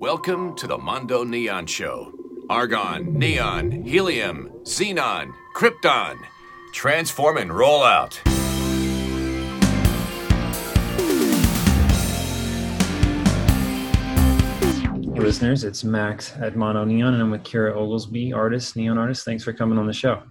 Welcome 0.00 0.56
to 0.56 0.66
the 0.66 0.78
Mondo 0.78 1.24
Neon 1.24 1.66
Show. 1.66 2.14
Argon, 2.48 3.18
neon, 3.18 3.70
helium, 3.70 4.50
xenon, 4.62 5.30
krypton. 5.54 6.16
Transform 6.72 7.36
and 7.36 7.52
roll 7.52 7.82
out. 7.82 8.14
Hey 15.04 15.20
listeners, 15.20 15.64
it's 15.64 15.84
Max 15.84 16.32
at 16.38 16.56
Mondo 16.56 16.86
Neon, 16.86 17.12
and 17.12 17.22
I'm 17.22 17.30
with 17.30 17.44
Kira 17.44 17.76
Oglesby, 17.76 18.32
artist, 18.32 18.76
neon 18.76 18.96
artist. 18.96 19.26
Thanks 19.26 19.44
for 19.44 19.52
coming 19.52 19.76
on 19.76 19.86
the 19.86 19.92
show. 19.92 20.22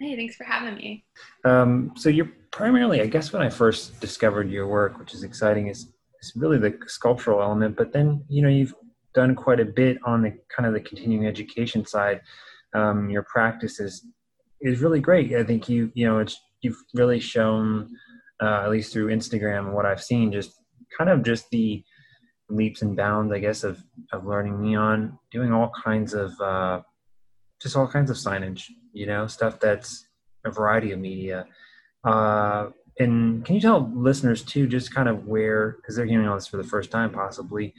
Hey, 0.00 0.16
thanks 0.16 0.34
for 0.34 0.42
having 0.42 0.74
me. 0.74 1.04
Um, 1.44 1.92
so 1.94 2.08
you're 2.08 2.32
primarily, 2.50 3.00
I 3.00 3.06
guess, 3.06 3.32
when 3.32 3.42
I 3.42 3.50
first 3.50 4.00
discovered 4.00 4.50
your 4.50 4.66
work, 4.66 4.98
which 4.98 5.14
is 5.14 5.22
exciting, 5.22 5.68
is 5.68 5.92
is 6.20 6.32
really 6.34 6.58
the 6.58 6.76
sculptural 6.88 7.40
element. 7.40 7.76
But 7.76 7.92
then, 7.92 8.24
you 8.28 8.42
know, 8.42 8.48
you've 8.48 8.74
done 9.14 9.34
quite 9.34 9.60
a 9.60 9.64
bit 9.64 9.98
on 10.04 10.22
the 10.22 10.38
kind 10.54 10.66
of 10.66 10.72
the 10.72 10.80
continuing 10.80 11.26
education 11.26 11.84
side. 11.84 12.20
Um, 12.74 13.10
your 13.10 13.24
practice 13.24 13.80
is 13.80 14.06
is 14.60 14.80
really 14.80 15.00
great. 15.00 15.34
I 15.34 15.44
think 15.44 15.68
you 15.68 15.90
you 15.94 16.06
know 16.06 16.18
it's 16.18 16.40
you've 16.62 16.82
really 16.94 17.20
shown 17.20 17.90
uh, 18.42 18.62
at 18.64 18.70
least 18.70 18.92
through 18.92 19.08
Instagram 19.08 19.72
what 19.72 19.86
I've 19.86 20.02
seen 20.02 20.32
just 20.32 20.52
kind 20.96 21.10
of 21.10 21.22
just 21.22 21.50
the 21.50 21.84
leaps 22.48 22.82
and 22.82 22.96
bounds 22.96 23.32
I 23.32 23.38
guess 23.38 23.64
of 23.64 23.82
of 24.12 24.26
learning 24.26 24.60
neon, 24.60 25.18
doing 25.30 25.52
all 25.52 25.70
kinds 25.84 26.14
of 26.14 26.38
uh, 26.40 26.80
just 27.60 27.76
all 27.76 27.86
kinds 27.86 28.10
of 28.10 28.16
signage, 28.16 28.64
you 28.92 29.06
know, 29.06 29.26
stuff 29.26 29.60
that's 29.60 30.06
a 30.44 30.50
variety 30.50 30.92
of 30.92 30.98
media. 30.98 31.46
Uh, 32.04 32.70
and 32.98 33.44
can 33.44 33.54
you 33.54 33.60
tell 33.60 33.90
listeners 33.94 34.42
too, 34.42 34.66
just 34.66 34.94
kind 34.94 35.08
of 35.08 35.26
where, 35.26 35.76
because 35.76 35.96
they're 35.96 36.06
hearing 36.06 36.28
all 36.28 36.34
this 36.34 36.46
for 36.46 36.56
the 36.56 36.64
first 36.64 36.90
time, 36.90 37.10
possibly, 37.10 37.72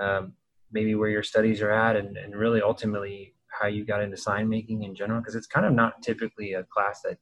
um, 0.00 0.34
maybe 0.72 0.94
where 0.94 1.08
your 1.08 1.22
studies 1.22 1.60
are 1.62 1.70
at 1.70 1.96
and, 1.96 2.16
and 2.16 2.36
really 2.36 2.62
ultimately 2.62 3.34
how 3.48 3.66
you 3.66 3.84
got 3.84 4.02
into 4.02 4.16
sign 4.16 4.48
making 4.48 4.84
in 4.84 4.94
general 4.94 5.20
because 5.20 5.34
it's 5.34 5.46
kind 5.46 5.66
of 5.66 5.72
not 5.72 6.02
typically 6.02 6.54
a 6.54 6.64
class 6.64 7.02
that 7.02 7.18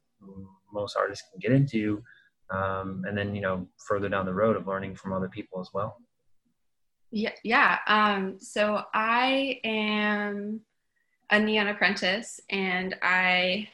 most 0.72 0.96
artists 0.96 1.26
can 1.30 1.38
get 1.40 1.52
into 1.52 2.02
um, 2.50 3.04
and 3.06 3.16
then 3.16 3.34
you 3.34 3.40
know 3.40 3.66
further 3.86 4.08
down 4.08 4.26
the 4.26 4.34
road 4.34 4.56
of 4.56 4.66
learning 4.66 4.94
from 4.94 5.12
other 5.12 5.28
people 5.28 5.60
as 5.60 5.70
well. 5.72 5.96
Yeah 7.10 7.32
yeah 7.42 7.78
um, 7.86 8.38
so 8.38 8.82
i 8.92 9.58
am 9.64 10.60
a 11.30 11.38
neon 11.38 11.68
apprentice 11.68 12.40
and 12.50 12.94
i 13.02 13.68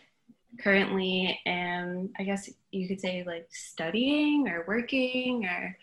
currently 0.61 1.41
am 1.47 2.11
i 2.19 2.23
guess 2.23 2.49
you 2.71 2.87
could 2.87 3.01
say 3.01 3.25
like 3.27 3.49
studying 3.51 4.47
or 4.49 4.65
working 4.69 5.47
or 5.47 5.77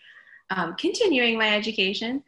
um, 0.50 0.74
continuing 0.78 1.38
my 1.38 1.54
education 1.54 2.22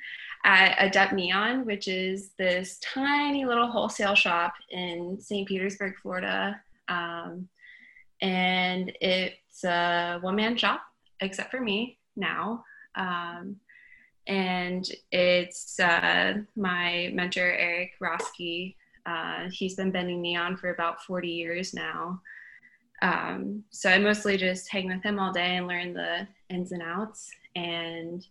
at 0.44 0.76
Adept 0.78 1.14
Neon, 1.14 1.64
which 1.64 1.88
is 1.88 2.30
this 2.38 2.78
tiny 2.80 3.46
little 3.46 3.66
wholesale 3.66 4.14
shop 4.14 4.52
in 4.70 5.18
St. 5.18 5.48
Petersburg, 5.48 5.94
Florida. 6.02 6.60
Um, 6.88 7.48
and 8.20 8.92
it's 9.00 9.64
a 9.64 10.18
one 10.20 10.36
man 10.36 10.56
shop, 10.56 10.82
except 11.20 11.50
for 11.50 11.60
me 11.60 11.98
now. 12.14 12.64
Um, 12.94 13.56
and 14.26 14.86
it's 15.10 15.80
uh, 15.80 16.34
my 16.56 17.10
mentor, 17.14 17.52
Eric 17.52 17.92
Roski. 18.00 18.76
Uh, 19.06 19.48
he's 19.50 19.74
been 19.74 19.90
bending 19.90 20.22
neon 20.22 20.56
for 20.56 20.70
about 20.70 21.02
40 21.02 21.28
years 21.28 21.74
now. 21.74 22.20
Um, 23.02 23.64
so 23.70 23.90
I 23.90 23.98
mostly 23.98 24.36
just 24.36 24.70
hang 24.70 24.88
with 24.88 25.02
him 25.02 25.18
all 25.18 25.32
day 25.32 25.56
and 25.56 25.66
learn 25.66 25.92
the 25.94 26.26
ins 26.48 26.72
and 26.72 26.82
outs. 26.82 27.30
And 27.54 28.26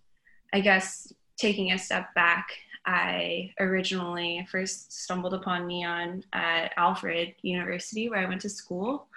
I 0.52 0.62
guess 0.62 1.14
taking 1.44 1.74
a 1.74 1.78
step 1.78 2.14
back, 2.16 2.48
I 2.86 3.54
originally 3.60 4.48
first 4.50 4.94
stumbled 5.04 5.34
upon 5.34 5.68
neon 5.68 6.24
at 6.32 6.72
Alfred 6.78 7.36
University, 7.42 8.10
where 8.10 8.20
I 8.20 8.30
went 8.30 8.42
to 8.42 8.50
school. 8.50 9.08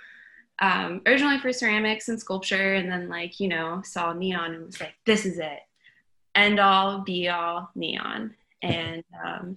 Um, 0.59 1.03
originally 1.07 1.39
for 1.39 1.53
ceramics 1.53 2.09
and 2.09 2.19
sculpture, 2.19 2.75
and 2.75 2.91
then 2.91 3.09
like 3.09 3.39
you 3.39 3.49
know 3.49 3.81
saw 3.85 4.13
neon 4.13 4.55
and 4.55 4.67
was 4.67 4.81
like, 4.81 4.95
"This 5.05 5.25
is 5.25 5.39
it, 5.39 5.61
end 6.35 6.59
all, 6.59 6.99
be 6.99 7.29
all, 7.29 7.71
neon." 7.77 8.35
And 8.63 9.05
um, 9.25 9.57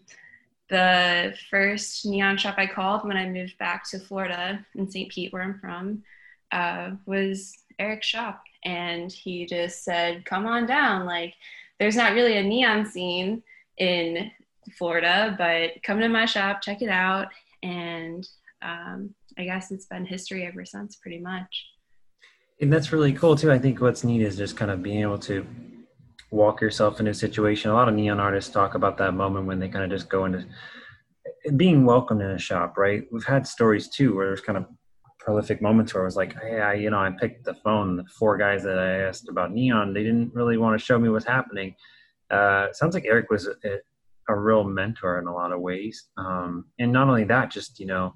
the 0.69 1.35
first 1.49 2.05
neon 2.05 2.37
shop 2.37 2.55
I 2.57 2.67
called 2.67 3.07
when 3.07 3.17
I 3.17 3.27
moved 3.27 3.57
back 3.57 3.89
to 3.89 3.99
Florida 3.99 4.63
in 4.75 4.89
St. 4.91 5.09
Pete, 5.09 5.33
where 5.33 5.41
I'm 5.41 5.59
from, 5.59 6.03
uh, 6.51 6.91
was 7.07 7.57
Eric's 7.79 8.07
shop, 8.07 8.43
and 8.63 9.11
he 9.11 9.47
just 9.47 9.83
said, 9.83 10.23
"Come 10.25 10.45
on 10.45 10.67
down, 10.67 11.07
like." 11.07 11.33
There's 11.79 11.95
not 11.95 12.13
really 12.13 12.37
a 12.37 12.43
neon 12.43 12.85
scene 12.85 13.41
in 13.77 14.31
Florida, 14.77 15.35
but 15.37 15.81
come 15.83 15.99
to 15.99 16.09
my 16.09 16.25
shop, 16.25 16.61
check 16.61 16.81
it 16.81 16.89
out, 16.89 17.27
and 17.63 18.27
um, 18.61 19.13
I 19.37 19.45
guess 19.45 19.71
it's 19.71 19.85
been 19.85 20.05
history 20.05 20.45
ever 20.45 20.65
since, 20.65 20.97
pretty 20.97 21.19
much. 21.19 21.65
And 22.61 22.71
that's 22.71 22.91
really 22.91 23.13
cool 23.13 23.35
too. 23.35 23.51
I 23.51 23.59
think 23.59 23.79
what's 23.79 24.03
neat 24.03 24.21
is 24.21 24.37
just 24.37 24.57
kind 24.57 24.69
of 24.69 24.83
being 24.83 25.01
able 25.01 25.19
to 25.19 25.45
walk 26.31 26.61
yourself 26.61 26.99
into 26.99 27.11
a 27.11 27.15
situation. 27.15 27.71
A 27.71 27.73
lot 27.73 27.87
of 27.87 27.95
neon 27.95 28.19
artists 28.19 28.51
talk 28.51 28.75
about 28.75 28.97
that 28.97 29.13
moment 29.13 29.45
when 29.45 29.59
they 29.59 29.69
kind 29.69 29.85
of 29.85 29.89
just 29.89 30.09
go 30.09 30.25
into 30.25 30.45
being 31.55 31.85
welcomed 31.85 32.21
in 32.21 32.31
a 32.31 32.37
shop, 32.37 32.77
right? 32.77 33.03
We've 33.11 33.25
had 33.25 33.47
stories 33.47 33.87
too 33.87 34.15
where 34.15 34.27
there's 34.27 34.41
kind 34.41 34.57
of 34.57 34.65
prolific 35.19 35.61
moments 35.61 35.93
where 35.93 36.03
I 36.03 36.05
was 36.05 36.15
like, 36.15 36.35
hey, 36.41 36.61
I, 36.61 36.73
you 36.73 36.89
know, 36.89 36.99
I 36.99 37.11
picked 37.11 37.45
the 37.45 37.53
phone. 37.53 37.97
The 37.97 38.05
four 38.05 38.37
guys 38.37 38.63
that 38.63 38.79
I 38.79 39.01
asked 39.01 39.29
about 39.29 39.51
neon, 39.51 39.93
they 39.93 40.03
didn't 40.03 40.33
really 40.33 40.57
want 40.57 40.79
to 40.79 40.83
show 40.83 40.97
me 40.97 41.09
what's 41.09 41.25
happening. 41.25 41.75
Uh, 42.31 42.67
sounds 42.73 42.93
like 42.93 43.05
Eric 43.05 43.29
was 43.29 43.47
a, 43.47 43.77
a, 44.29 44.39
real 44.39 44.63
mentor 44.63 45.19
in 45.19 45.27
a 45.27 45.33
lot 45.33 45.51
of 45.51 45.59
ways, 45.59 46.09
um, 46.17 46.65
and 46.77 46.91
not 46.91 47.07
only 47.07 47.23
that, 47.23 47.49
just 47.51 47.79
you 47.79 47.87
know, 47.87 48.13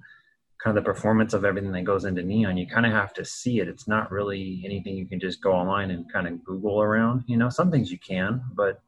kind 0.63 0.78
of 0.78 0.84
the 0.84 0.88
performance 0.88 1.34
of 1.34 1.44
everything 1.44 1.72
that 1.72 1.84
goes 1.84 2.06
into 2.06 2.22
neon. 2.22 2.56
You 2.56 2.68
kind 2.68 2.86
of 2.86 2.92
have 2.92 3.13
to 3.16 3.25
see 3.25 3.59
it. 3.59 3.68
It's 3.68 3.88
not 3.88 4.12
really 4.12 4.62
anything 4.63 4.96
you 4.96 5.08
can 5.08 5.19
just 5.19 5.42
go 5.42 5.52
online 5.52 5.92
and 5.92 6.12
kind 6.12 6.28
of 6.28 6.44
Google 6.44 6.81
around. 6.81 7.24
You 7.28 7.38
know, 7.38 7.50
some 7.50 7.72
things 7.72 7.92
you 7.92 7.97
can, 7.97 8.42
but 8.53 8.81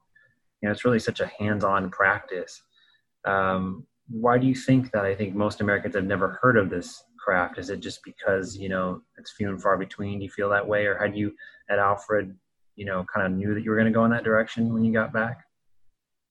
you 0.62 0.70
know, 0.70 0.72
it's 0.72 0.86
really 0.86 1.00
such 1.00 1.20
a 1.20 1.32
hands-on 1.40 1.90
practice. 1.90 2.62
Um, 3.26 3.88
why 4.08 4.38
do 4.38 4.46
you 4.46 4.56
think 4.56 4.92
that? 4.92 5.06
I 5.06 5.16
think 5.16 5.34
most 5.34 5.62
Americans 5.62 5.96
have 5.96 6.06
never 6.06 6.40
heard 6.42 6.58
of 6.58 6.70
this 6.70 7.04
craft? 7.26 7.58
Is 7.58 7.72
it 7.72 7.80
just 7.80 8.04
because 8.04 8.56
you 8.56 8.70
know 8.70 9.02
it's 9.18 9.32
few 9.32 9.50
and 9.50 9.62
far 9.62 9.78
between? 9.78 10.20
Do 10.20 10.26
you 10.26 10.32
feel 10.32 10.50
that 10.50 10.66
way, 10.66 10.86
or 10.86 10.96
had 10.96 11.18
you 11.18 11.34
at 11.70 11.80
Alfred, 11.80 12.36
you 12.76 12.86
know, 12.86 13.04
kind 13.12 13.26
of 13.26 13.34
knew 13.34 13.54
that 13.56 13.64
you 13.64 13.72
were 13.72 13.76
going 13.76 13.92
to 13.92 13.98
go 14.00 14.06
in 14.06 14.12
that 14.12 14.24
direction 14.24 14.74
when 14.74 14.86
you 14.86 14.94
got 14.94 15.12
back? 15.12 15.46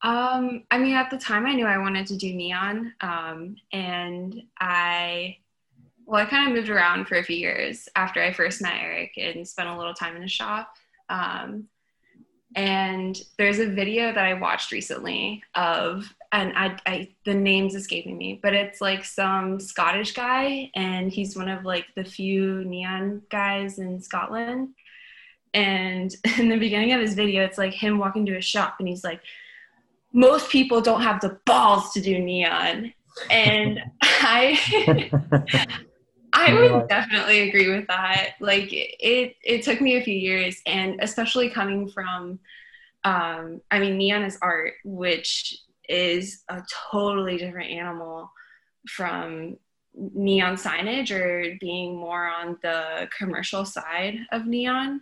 Um, 0.02 0.64
I 0.70 0.78
mean, 0.78 0.94
at 0.94 1.10
the 1.10 1.18
time, 1.18 1.46
I 1.46 1.54
knew 1.54 1.66
I 1.66 1.78
wanted 1.78 2.06
to 2.08 2.16
do 2.16 2.32
neon, 2.32 2.92
um, 3.00 3.56
and 3.72 4.40
I, 4.60 5.38
well, 6.06 6.22
I 6.22 6.26
kind 6.26 6.48
of 6.48 6.54
moved 6.54 6.68
around 6.68 7.08
for 7.08 7.16
a 7.16 7.24
few 7.24 7.36
years 7.36 7.88
after 7.96 8.22
I 8.22 8.32
first 8.32 8.62
met 8.62 8.80
Eric 8.80 9.12
and 9.16 9.48
spent 9.48 9.68
a 9.68 9.76
little 9.76 9.94
time 9.94 10.14
in 10.14 10.22
his 10.22 10.32
shop. 10.32 10.76
Um, 11.08 11.68
and 12.54 13.20
there's 13.36 13.58
a 13.58 13.66
video 13.66 14.12
that 14.12 14.24
I 14.24 14.34
watched 14.34 14.70
recently 14.70 15.42
of 15.54 16.14
and 16.34 16.52
I, 16.56 16.76
I 16.84 17.08
the 17.24 17.32
name's 17.32 17.76
escaping 17.76 18.18
me, 18.18 18.40
but 18.42 18.54
it's 18.54 18.80
like 18.80 19.04
some 19.04 19.60
Scottish 19.60 20.12
guy, 20.12 20.68
and 20.74 21.12
he's 21.12 21.36
one 21.36 21.48
of 21.48 21.64
like 21.64 21.86
the 21.94 22.04
few 22.04 22.64
neon 22.64 23.22
guys 23.30 23.78
in 23.78 24.02
Scotland. 24.02 24.70
And 25.54 26.12
in 26.38 26.48
the 26.48 26.58
beginning 26.58 26.92
of 26.92 27.00
his 27.00 27.14
video, 27.14 27.44
it's 27.44 27.56
like 27.56 27.72
him 27.72 27.98
walking 27.98 28.26
to 28.26 28.36
a 28.36 28.42
shop, 28.42 28.76
and 28.80 28.88
he's 28.88 29.04
like, 29.04 29.20
"Most 30.12 30.50
people 30.50 30.80
don't 30.80 31.02
have 31.02 31.20
the 31.20 31.38
balls 31.46 31.92
to 31.92 32.00
do 32.00 32.18
neon," 32.18 32.92
and 33.30 33.80
I. 34.02 35.08
I 36.36 36.52
would 36.52 36.88
definitely 36.88 37.48
agree 37.48 37.68
with 37.68 37.86
that. 37.86 38.30
Like 38.40 38.72
it, 38.72 39.36
it 39.40 39.62
took 39.62 39.80
me 39.80 39.98
a 39.98 40.02
few 40.02 40.16
years, 40.16 40.60
and 40.66 40.98
especially 41.00 41.48
coming 41.48 41.88
from, 41.88 42.40
um, 43.04 43.60
I 43.70 43.78
mean, 43.78 43.96
neon 43.96 44.24
is 44.24 44.36
art, 44.42 44.72
which 44.82 45.56
is 45.88 46.42
a 46.48 46.62
totally 46.90 47.36
different 47.36 47.70
animal 47.70 48.30
from 48.88 49.56
neon 49.94 50.56
signage 50.56 51.10
or 51.10 51.56
being 51.60 51.96
more 51.96 52.26
on 52.26 52.58
the 52.62 53.08
commercial 53.16 53.64
side 53.64 54.18
of 54.32 54.46
neon. 54.46 55.00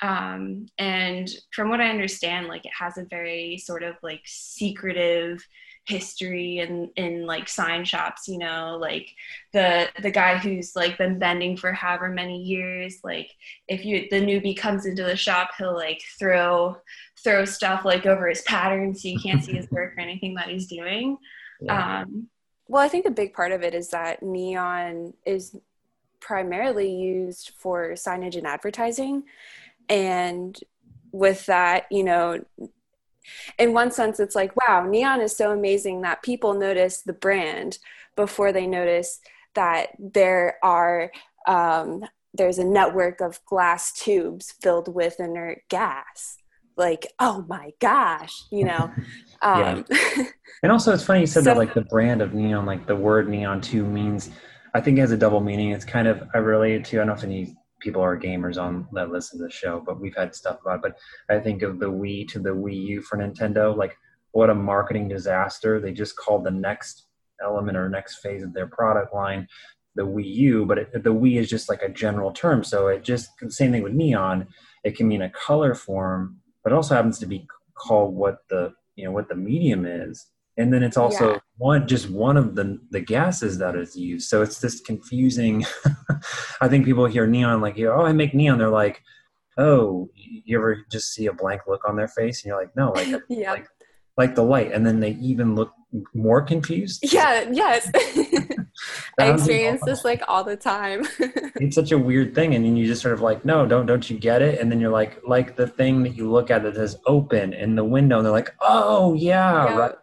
Um, 0.00 0.66
and 0.78 1.30
from 1.52 1.70
what 1.70 1.80
I 1.80 1.88
understand, 1.88 2.48
like 2.48 2.66
it 2.66 2.72
has 2.78 2.98
a 2.98 3.04
very 3.04 3.58
sort 3.58 3.82
of 3.82 3.94
like 4.02 4.22
secretive 4.24 5.46
history 5.86 6.60
and 6.60 6.90
in, 6.96 7.04
in 7.04 7.26
like 7.26 7.46
sign 7.46 7.84
shops 7.84 8.26
you 8.26 8.38
know 8.38 8.78
like 8.80 9.10
the 9.52 9.86
the 10.00 10.10
guy 10.10 10.38
who's 10.38 10.74
like 10.74 10.96
been 10.96 11.18
bending 11.18 11.56
for 11.56 11.72
however 11.72 12.08
many 12.08 12.42
years 12.42 13.00
like 13.04 13.30
if 13.68 13.84
you 13.84 14.06
the 14.10 14.20
newbie 14.20 14.56
comes 14.56 14.86
into 14.86 15.02
the 15.02 15.16
shop 15.16 15.50
he'll 15.58 15.74
like 15.74 16.00
throw 16.18 16.74
throw 17.22 17.44
stuff 17.44 17.84
like 17.84 18.06
over 18.06 18.28
his 18.28 18.40
pattern 18.42 18.94
so 18.94 19.08
you 19.08 19.20
can't 19.20 19.44
see 19.44 19.52
his 19.52 19.70
work 19.70 19.94
or 19.96 20.00
anything 20.00 20.34
that 20.34 20.48
he's 20.48 20.66
doing 20.68 21.18
yeah. 21.60 22.00
um, 22.00 22.28
well 22.66 22.82
i 22.82 22.88
think 22.88 23.04
a 23.04 23.10
big 23.10 23.34
part 23.34 23.52
of 23.52 23.62
it 23.62 23.74
is 23.74 23.90
that 23.90 24.22
neon 24.22 25.12
is 25.26 25.54
primarily 26.18 26.90
used 26.90 27.52
for 27.58 27.90
signage 27.90 28.36
and 28.36 28.46
advertising 28.46 29.22
and 29.90 30.60
with 31.12 31.44
that 31.44 31.84
you 31.90 32.02
know 32.02 32.42
in 33.58 33.72
one 33.72 33.90
sense, 33.90 34.20
it's 34.20 34.34
like, 34.34 34.54
wow, 34.56 34.84
neon 34.84 35.20
is 35.20 35.36
so 35.36 35.52
amazing 35.52 36.02
that 36.02 36.22
people 36.22 36.54
notice 36.54 37.02
the 37.02 37.12
brand 37.12 37.78
before 38.16 38.52
they 38.52 38.66
notice 38.66 39.20
that 39.54 39.88
there 39.98 40.58
are 40.62 41.10
um, 41.46 42.04
there's 42.32 42.58
a 42.58 42.64
network 42.64 43.20
of 43.20 43.44
glass 43.44 43.92
tubes 43.92 44.52
filled 44.60 44.92
with 44.92 45.20
inert 45.20 45.62
gas. 45.68 46.36
Like 46.76 47.06
oh 47.20 47.44
my 47.48 47.70
gosh 47.80 48.44
you 48.50 48.64
know? 48.64 48.90
Um, 49.42 49.84
yeah. 49.90 50.24
and 50.62 50.72
also 50.72 50.94
it's 50.94 51.04
funny 51.04 51.20
you 51.20 51.26
said 51.26 51.44
so, 51.44 51.50
that 51.50 51.58
like 51.58 51.74
the 51.74 51.82
brand 51.82 52.22
of 52.22 52.32
neon 52.32 52.64
like 52.64 52.86
the 52.86 52.96
word 52.96 53.28
neon 53.28 53.60
too 53.60 53.84
means 53.84 54.30
i 54.72 54.80
think 54.80 54.96
it 54.96 55.02
has 55.02 55.10
a 55.10 55.18
double 55.18 55.40
meaning. 55.40 55.72
It's 55.72 55.84
kind 55.84 56.08
of 56.08 56.26
i 56.32 56.38
related 56.38 56.86
to 56.86 56.96
i 56.96 56.98
don't 57.00 57.08
know 57.08 57.12
if 57.12 57.24
any 57.24 57.54
people 57.84 58.02
are 58.02 58.18
gamers 58.18 58.60
on 58.60 58.88
that 58.92 59.10
listen 59.10 59.38
to 59.38 59.44
the 59.44 59.50
show 59.50 59.80
but 59.86 60.00
we've 60.00 60.16
had 60.16 60.34
stuff 60.34 60.58
about 60.62 60.76
it 60.76 60.82
but 60.82 60.96
i 61.34 61.38
think 61.38 61.62
of 61.62 61.78
the 61.78 61.90
wii 61.90 62.26
to 62.26 62.40
the 62.40 62.50
wii 62.50 62.86
u 62.86 63.02
for 63.02 63.16
nintendo 63.16 63.76
like 63.76 63.96
what 64.32 64.50
a 64.50 64.54
marketing 64.54 65.06
disaster 65.06 65.78
they 65.78 65.92
just 65.92 66.16
called 66.16 66.42
the 66.44 66.50
next 66.50 67.04
element 67.42 67.76
or 67.76 67.88
next 67.88 68.16
phase 68.16 68.42
of 68.42 68.52
their 68.52 68.66
product 68.66 69.14
line 69.14 69.46
the 69.94 70.06
Wii 70.06 70.34
U, 70.34 70.66
but 70.66 70.78
it, 70.78 70.92
the 70.92 71.14
Wii 71.14 71.38
is 71.38 71.48
just 71.48 71.68
like 71.68 71.82
a 71.82 71.88
general 71.88 72.32
term. 72.32 72.64
So 72.64 72.88
it 72.88 73.04
just 73.04 73.30
same 73.48 73.72
thing 73.72 73.82
with 73.82 73.92
neon. 73.92 74.48
It 74.82 74.96
can 74.96 75.08
mean 75.08 75.22
a 75.22 75.30
color 75.30 75.74
form, 75.74 76.40
but 76.62 76.72
also 76.72 76.94
happens 76.94 77.18
to 77.20 77.26
be 77.26 77.46
called 77.74 78.14
what 78.14 78.38
the 78.48 78.72
you 78.96 79.04
know 79.04 79.12
what 79.12 79.28
the 79.28 79.34
medium 79.34 79.86
is. 79.86 80.26
And 80.56 80.72
then 80.72 80.82
it's 80.82 80.96
also 80.96 81.32
yeah. 81.32 81.38
one 81.56 81.88
just 81.88 82.10
one 82.10 82.36
of 82.36 82.54
the 82.54 82.78
the 82.90 83.00
gases 83.00 83.58
that 83.58 83.74
is 83.74 83.96
used. 83.96 84.28
So 84.28 84.42
it's 84.42 84.60
this 84.60 84.80
confusing. 84.80 85.64
I 86.60 86.68
think 86.68 86.84
people 86.84 87.06
hear 87.06 87.26
neon 87.26 87.60
like, 87.60 87.78
oh, 87.80 88.02
I 88.02 88.12
make 88.12 88.34
neon. 88.34 88.58
They're 88.58 88.68
like, 88.68 89.02
oh, 89.58 90.10
you 90.14 90.56
ever 90.58 90.84
just 90.90 91.12
see 91.12 91.26
a 91.26 91.32
blank 91.32 91.62
look 91.66 91.88
on 91.88 91.96
their 91.96 92.08
face, 92.08 92.42
and 92.42 92.50
you're 92.50 92.60
like, 92.60 92.74
no, 92.76 92.90
like 92.92 93.22
yeah. 93.28 93.52
like 93.52 93.68
like 94.16 94.34
the 94.36 94.44
light, 94.44 94.72
and 94.72 94.86
then 94.86 95.00
they 95.00 95.10
even 95.12 95.56
look 95.56 95.72
more 96.14 96.42
confused. 96.42 97.12
Yeah. 97.12 97.48
Yes. 97.50 97.90
I 99.18 99.30
experience 99.30 99.80
this 99.84 100.04
like 100.04 100.22
all 100.26 100.42
the 100.42 100.56
time. 100.56 101.06
it's 101.18 101.76
such 101.76 101.92
a 101.92 101.98
weird 101.98 102.34
thing, 102.34 102.54
and 102.54 102.64
then 102.64 102.76
you 102.76 102.86
just 102.86 103.02
sort 103.02 103.14
of 103.14 103.20
like, 103.20 103.44
no, 103.44 103.66
don't 103.66 103.86
don't 103.86 104.08
you 104.08 104.18
get 104.18 104.42
it? 104.42 104.60
And 104.60 104.70
then 104.70 104.80
you're 104.80 104.90
like, 104.90 105.20
like 105.26 105.56
the 105.56 105.66
thing 105.66 106.02
that 106.02 106.16
you 106.16 106.30
look 106.30 106.50
at 106.50 106.62
that 106.62 106.74
says 106.74 106.96
open 107.06 107.52
in 107.52 107.76
the 107.76 107.84
window, 107.84 108.18
and 108.18 108.26
they're 108.26 108.32
like, 108.32 108.54
oh 108.60 109.14
yeah, 109.14 109.64
yeah. 109.64 109.76
right, 109.76 109.94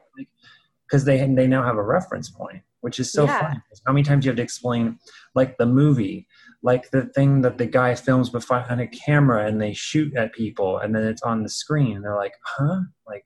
because 0.92 1.06
they 1.06 1.26
they 1.34 1.48
now 1.48 1.64
have 1.64 1.78
a 1.78 1.84
reference 1.84 2.30
point, 2.30 2.62
which 2.82 3.00
is 3.00 3.12
so 3.12 3.26
yeah. 3.26 3.40
funny. 3.40 3.62
How 3.88 3.94
many 3.94 4.04
times 4.04 4.26
you 4.26 4.30
have 4.30 4.38
to 4.38 4.44
explain, 4.44 5.00
like 5.36 5.58
the 5.58 5.66
movie, 5.66 6.28
like 6.62 6.92
the 6.92 7.04
thing 7.04 7.42
that 7.42 7.58
the 7.58 7.66
guy 7.66 7.96
films 7.96 8.30
behind 8.30 8.82
a 8.82 8.88
camera 8.88 9.48
and 9.48 9.62
they 9.62 9.74
shoot 9.74 10.16
at 10.16 10.34
people, 10.34 10.80
and 10.80 10.94
then 10.94 11.04
it's 11.04 11.22
on 11.22 11.44
the 11.44 11.50
screen, 11.50 11.96
and 11.96 12.04
they're 12.04 12.18
like, 12.18 12.34
huh, 12.44 12.82
like 13.08 13.24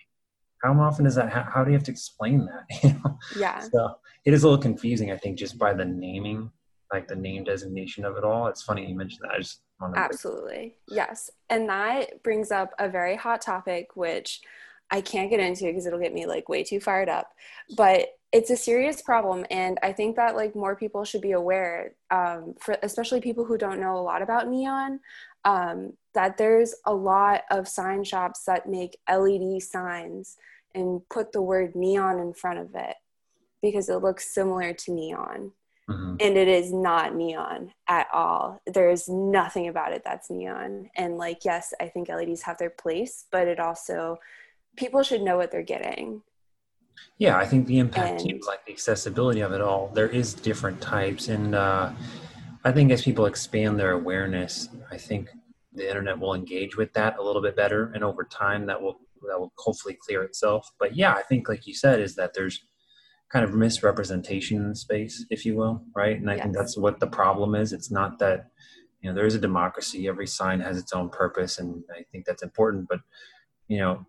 how 0.63 0.79
often 0.79 1.05
is 1.05 1.15
that 1.15 1.31
how, 1.31 1.47
how 1.53 1.63
do 1.63 1.71
you 1.71 1.77
have 1.77 1.83
to 1.85 1.91
explain 1.91 2.45
that 2.45 2.83
you 2.83 2.89
know? 2.93 3.17
yeah 3.37 3.59
so 3.59 3.95
it 4.25 4.33
is 4.33 4.43
a 4.43 4.47
little 4.47 4.61
confusing 4.61 5.11
i 5.11 5.17
think 5.17 5.37
just 5.37 5.59
by 5.59 5.73
the 5.73 5.85
naming 5.85 6.49
like 6.91 7.07
the 7.07 7.15
name 7.15 7.43
designation 7.43 8.03
of 8.03 8.17
it 8.17 8.23
all 8.23 8.47
it's 8.47 8.63
funny 8.63 8.87
you 8.87 8.95
mentioned 8.95 9.19
that 9.23 9.35
i 9.35 9.37
just 9.37 9.61
absolutely 9.95 10.73
yes 10.87 11.29
and 11.49 11.69
that 11.69 12.23
brings 12.23 12.51
up 12.51 12.71
a 12.79 12.89
very 12.89 13.15
hot 13.15 13.41
topic 13.41 13.89
which 13.95 14.41
i 14.91 15.01
can't 15.01 15.29
get 15.29 15.39
into 15.39 15.65
because 15.65 15.85
it'll 15.85 15.99
get 15.99 16.13
me 16.13 16.25
like 16.25 16.49
way 16.49 16.63
too 16.63 16.79
fired 16.79 17.09
up 17.09 17.31
but 17.75 18.07
it's 18.31 18.49
a 18.49 18.57
serious 18.57 19.01
problem 19.01 19.45
and 19.49 19.77
i 19.83 19.91
think 19.91 20.15
that 20.15 20.35
like 20.35 20.55
more 20.55 20.75
people 20.75 21.03
should 21.03 21.21
be 21.21 21.31
aware 21.31 21.93
um, 22.11 22.53
for 22.59 22.77
especially 22.83 23.21
people 23.21 23.45
who 23.45 23.57
don't 23.57 23.79
know 23.79 23.97
a 23.97 24.01
lot 24.01 24.21
about 24.21 24.47
neon 24.47 24.99
um, 25.45 25.93
that 26.15 26.37
there's 26.37 26.73
a 26.85 26.93
lot 26.93 27.43
of 27.51 27.67
sign 27.67 28.03
shops 28.03 28.43
that 28.45 28.67
make 28.67 28.97
led 29.07 29.61
signs 29.61 30.37
and 30.73 31.01
put 31.09 31.31
the 31.31 31.41
word 31.41 31.75
neon 31.75 32.19
in 32.19 32.33
front 32.33 32.59
of 32.59 32.69
it 32.73 32.95
because 33.61 33.89
it 33.89 34.01
looks 34.01 34.33
similar 34.33 34.73
to 34.73 34.91
neon. 34.91 35.51
Mm-hmm. 35.89 36.15
And 36.19 36.37
it 36.37 36.47
is 36.47 36.73
not 36.73 37.15
neon 37.15 37.71
at 37.87 38.07
all. 38.11 38.59
There's 38.65 39.07
nothing 39.07 39.67
about 39.67 39.93
it 39.93 40.01
that's 40.03 40.31
neon. 40.31 40.89
And, 40.95 41.17
like, 41.17 41.45
yes, 41.45 41.73
I 41.79 41.89
think 41.89 42.09
LEDs 42.09 42.41
have 42.41 42.57
their 42.57 42.71
place, 42.71 43.25
but 43.31 43.47
it 43.47 43.59
also, 43.59 44.17
people 44.75 45.03
should 45.03 45.21
know 45.21 45.37
what 45.37 45.51
they're 45.51 45.63
getting. 45.63 46.21
Yeah, 47.17 47.37
I 47.37 47.45
think 47.45 47.67
the 47.67 47.79
impact 47.79 48.21
and, 48.21 48.41
like 48.45 48.65
the 48.65 48.73
accessibility 48.73 49.41
of 49.41 49.53
it 49.53 49.61
all. 49.61 49.91
There 49.93 50.07
is 50.07 50.33
different 50.33 50.81
types, 50.81 51.27
and 51.27 51.55
uh, 51.55 51.91
I 52.63 52.71
think 52.71 52.91
as 52.91 53.03
people 53.03 53.25
expand 53.25 53.79
their 53.79 53.91
awareness, 53.91 54.69
I 54.91 54.97
think 54.97 55.29
the 55.73 55.87
internet 55.87 56.19
will 56.19 56.33
engage 56.33 56.77
with 56.77 56.93
that 56.93 57.17
a 57.17 57.23
little 57.23 57.41
bit 57.41 57.55
better, 57.55 57.91
and 57.93 58.03
over 58.03 58.23
time, 58.23 58.65
that 58.67 58.81
will 58.81 58.99
that 59.27 59.39
will 59.39 59.53
hopefully 59.57 59.97
clear 59.99 60.23
itself. 60.23 60.69
But 60.79 60.95
yeah, 60.95 61.13
I 61.13 61.21
think 61.21 61.49
like 61.49 61.65
you 61.67 61.73
said, 61.73 61.99
is 61.99 62.15
that 62.15 62.33
there's 62.33 62.61
kind 63.29 63.43
of 63.43 63.53
misrepresentation 63.53 64.57
in 64.57 64.69
the 64.69 64.75
space, 64.75 65.25
if 65.29 65.45
you 65.45 65.55
will, 65.55 65.83
right? 65.95 66.17
And 66.17 66.29
I 66.29 66.35
yes. 66.35 66.43
think 66.43 66.55
that's 66.55 66.77
what 66.77 66.99
the 66.99 67.07
problem 67.07 67.55
is. 67.55 67.73
It's 67.73 67.91
not 67.91 68.19
that 68.19 68.47
you 69.01 69.09
know 69.09 69.15
there 69.15 69.25
is 69.25 69.35
a 69.35 69.39
democracy. 69.39 70.07
Every 70.07 70.27
sign 70.27 70.59
has 70.59 70.77
its 70.77 70.93
own 70.93 71.09
purpose, 71.09 71.59
and 71.59 71.83
I 71.95 72.03
think 72.11 72.25
that's 72.25 72.43
important. 72.43 72.87
But 72.89 72.99
you 73.67 73.79
know, 73.79 74.05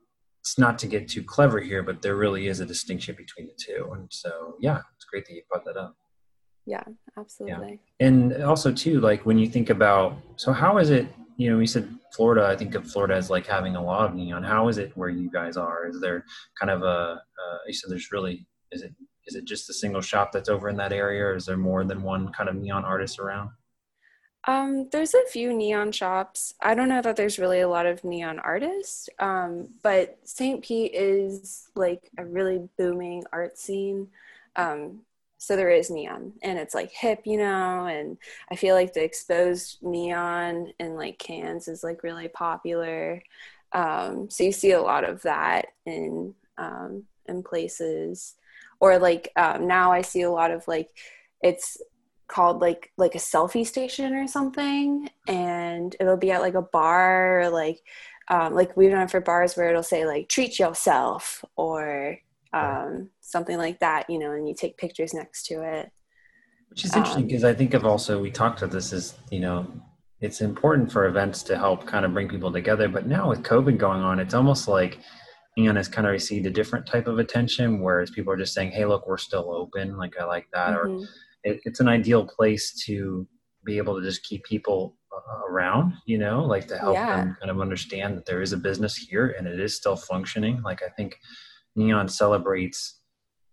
it's 0.46 0.58
not 0.58 0.78
to 0.78 0.86
get 0.86 1.08
too 1.08 1.24
clever 1.24 1.60
here, 1.60 1.82
but 1.82 2.02
there 2.02 2.16
really 2.16 2.46
is 2.46 2.60
a 2.60 2.66
distinction 2.66 3.16
between 3.16 3.48
the 3.48 3.54
two. 3.58 3.90
And 3.92 4.06
so, 4.10 4.54
yeah, 4.60 4.80
it's 4.94 5.04
great 5.04 5.26
that 5.26 5.34
you 5.34 5.42
brought 5.50 5.64
that 5.64 5.76
up. 5.76 5.96
Yeah, 6.66 6.84
absolutely. 7.18 7.80
Yeah. 7.98 8.06
And 8.06 8.42
also 8.44 8.72
too, 8.72 9.00
like 9.00 9.26
when 9.26 9.38
you 9.38 9.48
think 9.48 9.70
about, 9.70 10.16
so 10.36 10.52
how 10.52 10.78
is 10.78 10.90
it 10.90 11.08
you 11.36 11.50
know, 11.50 11.58
we 11.58 11.66
said 11.66 11.88
Florida. 12.14 12.46
I 12.46 12.56
think 12.56 12.74
of 12.74 12.90
Florida 12.90 13.14
as 13.14 13.30
like 13.30 13.46
having 13.46 13.76
a 13.76 13.82
lot 13.82 14.08
of 14.08 14.14
neon. 14.14 14.42
How 14.42 14.68
is 14.68 14.78
it 14.78 14.96
where 14.96 15.10
you 15.10 15.30
guys 15.30 15.56
are? 15.56 15.86
Is 15.86 16.00
there 16.00 16.24
kind 16.58 16.70
of 16.70 16.82
a? 16.82 17.20
Uh, 17.20 17.58
you 17.66 17.74
said 17.74 17.90
there's 17.90 18.10
really 18.10 18.46
is 18.72 18.82
it 18.82 18.92
is 19.26 19.34
it 19.34 19.44
just 19.44 19.68
a 19.68 19.74
single 19.74 20.00
shop 20.00 20.32
that's 20.32 20.48
over 20.48 20.68
in 20.68 20.76
that 20.76 20.92
area, 20.92 21.24
or 21.24 21.34
is 21.34 21.46
there 21.46 21.56
more 21.56 21.84
than 21.84 22.02
one 22.02 22.32
kind 22.32 22.48
of 22.48 22.56
neon 22.56 22.84
artist 22.84 23.18
around? 23.18 23.50
Um, 24.46 24.88
there's 24.92 25.14
a 25.14 25.26
few 25.28 25.52
neon 25.52 25.90
shops. 25.90 26.54
I 26.60 26.74
don't 26.74 26.88
know 26.88 27.02
that 27.02 27.16
there's 27.16 27.38
really 27.38 27.60
a 27.60 27.68
lot 27.68 27.86
of 27.86 28.04
neon 28.04 28.38
artists, 28.38 29.08
um, 29.18 29.68
but 29.82 30.18
St. 30.22 30.62
Pete 30.62 30.92
is 30.94 31.68
like 31.74 32.10
a 32.16 32.24
really 32.24 32.68
booming 32.78 33.24
art 33.32 33.58
scene. 33.58 34.08
Um, 34.54 35.00
so 35.38 35.54
there 35.54 35.70
is 35.70 35.90
neon 35.90 36.32
and 36.42 36.58
it's 36.58 36.74
like 36.74 36.90
hip 36.90 37.20
you 37.24 37.36
know 37.36 37.86
and 37.86 38.16
i 38.50 38.56
feel 38.56 38.74
like 38.74 38.92
the 38.92 39.04
exposed 39.04 39.78
neon 39.82 40.72
in 40.80 40.96
like 40.96 41.18
cans 41.18 41.68
is 41.68 41.84
like 41.84 42.02
really 42.02 42.28
popular 42.28 43.22
um, 43.72 44.30
so 44.30 44.44
you 44.44 44.52
see 44.52 44.72
a 44.72 44.80
lot 44.80 45.04
of 45.04 45.22
that 45.22 45.66
in 45.84 46.34
um, 46.56 47.02
in 47.26 47.42
places 47.42 48.34
or 48.80 48.98
like 48.98 49.30
um, 49.36 49.66
now 49.66 49.92
i 49.92 50.00
see 50.00 50.22
a 50.22 50.30
lot 50.30 50.50
of 50.50 50.66
like 50.66 50.88
it's 51.42 51.78
called 52.28 52.60
like 52.60 52.90
like 52.96 53.14
a 53.14 53.18
selfie 53.18 53.66
station 53.66 54.14
or 54.14 54.26
something 54.26 55.08
and 55.28 55.94
it'll 56.00 56.16
be 56.16 56.32
at 56.32 56.40
like 56.40 56.54
a 56.54 56.62
bar 56.62 57.40
or 57.40 57.48
like 57.50 57.80
um, 58.28 58.54
like 58.54 58.76
we've 58.76 58.90
done 58.90 59.08
for 59.08 59.20
bars 59.20 59.56
where 59.56 59.70
it'll 59.70 59.82
say 59.82 60.04
like 60.04 60.28
treat 60.28 60.58
yourself 60.58 61.44
or 61.54 62.18
um, 62.52 63.10
something 63.20 63.58
like 63.58 63.80
that, 63.80 64.08
you 64.08 64.18
know, 64.18 64.32
and 64.32 64.48
you 64.48 64.54
take 64.54 64.78
pictures 64.78 65.14
next 65.14 65.46
to 65.46 65.62
it. 65.62 65.90
Which 66.70 66.84
is 66.84 66.96
interesting 66.96 67.26
because 67.26 67.44
um, 67.44 67.50
I 67.50 67.54
think 67.54 67.74
of 67.74 67.84
also, 67.84 68.20
we 68.20 68.30
talked 68.30 68.60
about 68.60 68.72
this 68.72 68.92
is 68.92 69.14
you 69.30 69.40
know, 69.40 69.66
it's 70.20 70.40
important 70.40 70.90
for 70.90 71.06
events 71.06 71.42
to 71.44 71.56
help 71.56 71.86
kind 71.86 72.04
of 72.04 72.12
bring 72.12 72.28
people 72.28 72.50
together. 72.50 72.88
But 72.88 73.06
now 73.06 73.28
with 73.28 73.42
COVID 73.42 73.78
going 73.78 74.02
on, 74.02 74.18
it's 74.18 74.34
almost 74.34 74.66
like 74.66 74.98
Neon 75.56 75.76
has 75.76 75.88
kind 75.88 76.06
of 76.06 76.12
received 76.12 76.46
a 76.46 76.50
different 76.50 76.86
type 76.86 77.06
of 77.06 77.18
attention, 77.18 77.80
whereas 77.80 78.10
people 78.10 78.32
are 78.32 78.36
just 78.36 78.54
saying, 78.54 78.72
hey, 78.72 78.84
look, 78.84 79.06
we're 79.06 79.16
still 79.16 79.54
open. 79.54 79.96
Like, 79.96 80.14
I 80.18 80.24
like 80.24 80.48
that. 80.52 80.74
Mm-hmm. 80.74 81.04
Or 81.04 81.06
it, 81.46 81.60
it's 81.64 81.80
an 81.80 81.88
ideal 81.88 82.26
place 82.26 82.72
to 82.84 83.26
be 83.64 83.78
able 83.78 83.98
to 83.98 84.06
just 84.06 84.24
keep 84.24 84.44
people 84.44 84.96
uh, 85.12 85.46
around, 85.48 85.94
you 86.04 86.18
know, 86.18 86.44
like 86.44 86.66
to 86.68 86.78
help 86.78 86.94
yeah. 86.94 87.16
them 87.16 87.36
kind 87.40 87.50
of 87.50 87.60
understand 87.60 88.16
that 88.16 88.26
there 88.26 88.42
is 88.42 88.52
a 88.52 88.56
business 88.56 88.96
here 88.96 89.34
and 89.38 89.46
it 89.46 89.58
is 89.58 89.76
still 89.76 89.96
functioning. 89.96 90.60
Like, 90.62 90.82
I 90.82 90.88
think 90.90 91.16
Neon 91.76 92.08
celebrates 92.08 93.00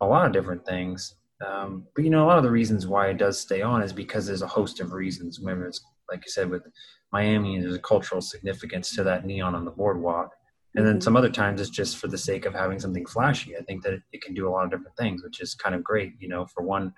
a 0.01 0.05
lot 0.05 0.25
of 0.25 0.33
different 0.33 0.65
things. 0.65 1.15
Um, 1.45 1.87
but 1.95 2.03
you 2.03 2.09
know, 2.09 2.25
a 2.25 2.27
lot 2.27 2.37
of 2.37 2.43
the 2.43 2.51
reasons 2.51 2.87
why 2.87 3.07
it 3.07 3.17
does 3.17 3.39
stay 3.39 3.61
on 3.61 3.81
is 3.81 3.93
because 3.93 4.25
there's 4.25 4.41
a 4.41 4.47
host 4.47 4.79
of 4.79 4.93
reasons. 4.93 5.39
Whether 5.39 5.65
it's 5.65 5.81
like 6.09 6.23
you 6.25 6.31
said 6.31 6.49
with 6.49 6.63
Miami, 7.11 7.59
there's 7.59 7.75
a 7.75 7.79
cultural 7.79 8.21
significance 8.21 8.95
to 8.95 9.03
that 9.03 9.25
neon 9.25 9.55
on 9.55 9.65
the 9.65 9.71
boardwalk, 9.71 10.31
and 10.75 10.85
then 10.85 10.95
mm-hmm. 10.95 11.01
some 11.01 11.17
other 11.17 11.29
times 11.29 11.59
it's 11.59 11.69
just 11.69 11.97
for 11.97 12.07
the 12.07 12.17
sake 12.17 12.45
of 12.45 12.53
having 12.53 12.79
something 12.79 13.05
flashy. 13.05 13.57
I 13.57 13.61
think 13.63 13.83
that 13.83 13.99
it 14.13 14.21
can 14.21 14.33
do 14.33 14.47
a 14.47 14.51
lot 14.51 14.65
of 14.65 14.71
different 14.71 14.95
things, 14.95 15.23
which 15.23 15.41
is 15.41 15.53
kind 15.53 15.75
of 15.75 15.83
great. 15.83 16.13
You 16.19 16.29
know, 16.29 16.45
for 16.45 16.63
one, 16.63 16.93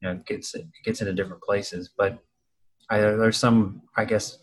you 0.00 0.08
know, 0.08 0.14
it 0.14 0.26
gets 0.26 0.54
it 0.54 0.66
gets 0.84 1.00
into 1.00 1.12
different 1.12 1.42
places. 1.42 1.90
But 1.96 2.18
I, 2.90 2.98
there's 2.98 3.36
some, 3.36 3.82
I 3.96 4.04
guess, 4.04 4.38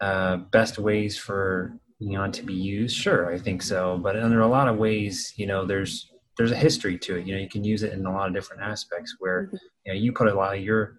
uh, 0.00 0.36
best 0.36 0.78
ways 0.78 1.18
for 1.18 1.78
neon 2.00 2.30
to 2.30 2.44
be 2.44 2.54
used 2.54 2.96
sure 2.96 3.28
i 3.28 3.36
think 3.36 3.60
so 3.60 3.98
but 3.98 4.14
and 4.14 4.30
there 4.30 4.38
are 4.38 4.42
a 4.42 4.46
lot 4.46 4.68
of 4.68 4.76
ways 4.76 5.32
you 5.36 5.48
know 5.48 5.66
there's 5.66 6.12
there's 6.36 6.52
a 6.52 6.56
history 6.56 6.96
to 6.96 7.16
it 7.16 7.26
you 7.26 7.34
know 7.34 7.40
you 7.40 7.48
can 7.48 7.64
use 7.64 7.82
it 7.82 7.92
in 7.92 8.06
a 8.06 8.12
lot 8.12 8.28
of 8.28 8.32
different 8.32 8.62
aspects 8.62 9.16
where 9.18 9.46
mm-hmm. 9.46 9.56
you 9.84 9.92
know 9.92 9.98
you 9.98 10.12
put 10.12 10.28
a 10.28 10.32
lot 10.32 10.56
of 10.56 10.62
your 10.62 10.96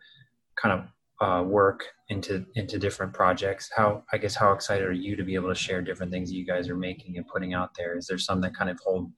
kind 0.61 0.77
of 0.77 0.85
uh, 1.21 1.43
work 1.43 1.85
into 2.09 2.45
into 2.55 2.79
different 2.79 3.13
projects. 3.13 3.69
How 3.75 4.03
I 4.13 4.17
guess 4.17 4.35
how 4.35 4.53
excited 4.53 4.87
are 4.87 4.93
you 4.93 5.15
to 5.15 5.23
be 5.23 5.35
able 5.35 5.49
to 5.49 5.55
share 5.55 5.81
different 5.81 6.11
things 6.11 6.31
you 6.31 6.45
guys 6.45 6.69
are 6.69 6.77
making 6.77 7.17
and 7.17 7.27
putting 7.27 7.53
out 7.53 7.71
there? 7.77 7.97
Is 7.97 8.07
there 8.07 8.17
some 8.17 8.41
that 8.41 8.55
kind 8.55 8.69
of 8.69 8.79
hold 8.79 9.11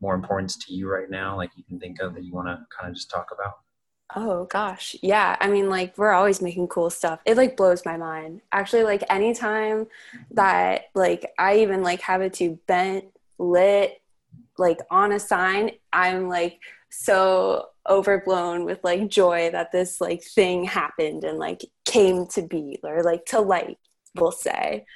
more 0.00 0.14
importance 0.14 0.56
to 0.66 0.74
you 0.74 0.88
right 0.90 1.08
now, 1.08 1.36
like 1.36 1.50
you 1.56 1.64
can 1.64 1.80
think 1.80 2.00
of 2.00 2.14
that 2.14 2.24
you 2.24 2.34
want 2.34 2.48
to 2.48 2.58
kind 2.78 2.90
of 2.90 2.94
just 2.94 3.10
talk 3.10 3.28
about? 3.32 3.54
Oh 4.14 4.44
gosh. 4.44 4.94
Yeah. 5.02 5.36
I 5.40 5.48
mean, 5.48 5.68
like, 5.68 5.98
we're 5.98 6.12
always 6.12 6.40
making 6.40 6.68
cool 6.68 6.90
stuff. 6.90 7.20
It 7.24 7.36
like 7.36 7.56
blows 7.56 7.84
my 7.84 7.96
mind. 7.96 8.40
Actually, 8.52 8.84
like, 8.84 9.02
anytime 9.10 9.86
that, 10.30 10.84
like, 10.94 11.32
I 11.38 11.58
even 11.58 11.82
like 11.82 12.00
have 12.02 12.22
it 12.22 12.34
to 12.34 12.58
bent, 12.66 13.06
lit, 13.38 14.00
like 14.58 14.78
on 14.90 15.12
a 15.12 15.18
sign, 15.18 15.72
I'm 15.92 16.28
like 16.28 16.60
so 16.90 17.68
overblown 17.88 18.64
with 18.64 18.80
like 18.82 19.08
joy 19.08 19.50
that 19.50 19.70
this 19.72 20.00
like 20.00 20.22
thing 20.22 20.64
happened 20.64 21.24
and 21.24 21.38
like 21.38 21.64
came 21.84 22.26
to 22.28 22.42
be 22.42 22.78
or 22.82 23.02
like 23.02 23.26
to 23.26 23.40
light, 23.40 23.78
we'll 24.14 24.32
say. 24.32 24.86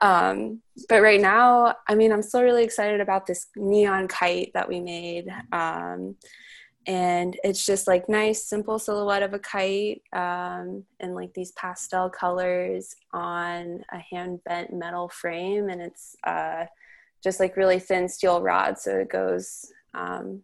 Um, 0.00 0.60
but 0.88 1.02
right 1.02 1.20
now, 1.20 1.74
I 1.88 1.94
mean, 1.94 2.12
I'm 2.12 2.22
still 2.22 2.42
really 2.42 2.64
excited 2.64 3.00
about 3.00 3.26
this 3.26 3.46
neon 3.56 4.08
kite 4.08 4.52
that 4.54 4.68
we 4.68 4.80
made. 4.80 5.28
Um, 5.52 6.16
and 6.88 7.38
it's 7.44 7.66
just 7.66 7.86
like 7.86 8.08
nice 8.08 8.42
simple 8.42 8.78
silhouette 8.78 9.22
of 9.22 9.34
a 9.34 9.38
kite 9.38 10.00
um, 10.14 10.84
in 11.00 11.14
like 11.14 11.34
these 11.34 11.52
pastel 11.52 12.08
colors 12.08 12.96
on 13.12 13.84
a 13.92 13.98
hand 13.98 14.40
bent 14.44 14.72
metal 14.72 15.10
frame. 15.10 15.68
And 15.68 15.82
it's 15.82 16.16
uh, 16.24 16.64
just 17.22 17.40
like 17.40 17.58
really 17.58 17.78
thin 17.78 18.08
steel 18.08 18.40
rod 18.40 18.78
so 18.78 18.96
it 19.00 19.10
goes 19.10 19.70
um, 19.92 20.40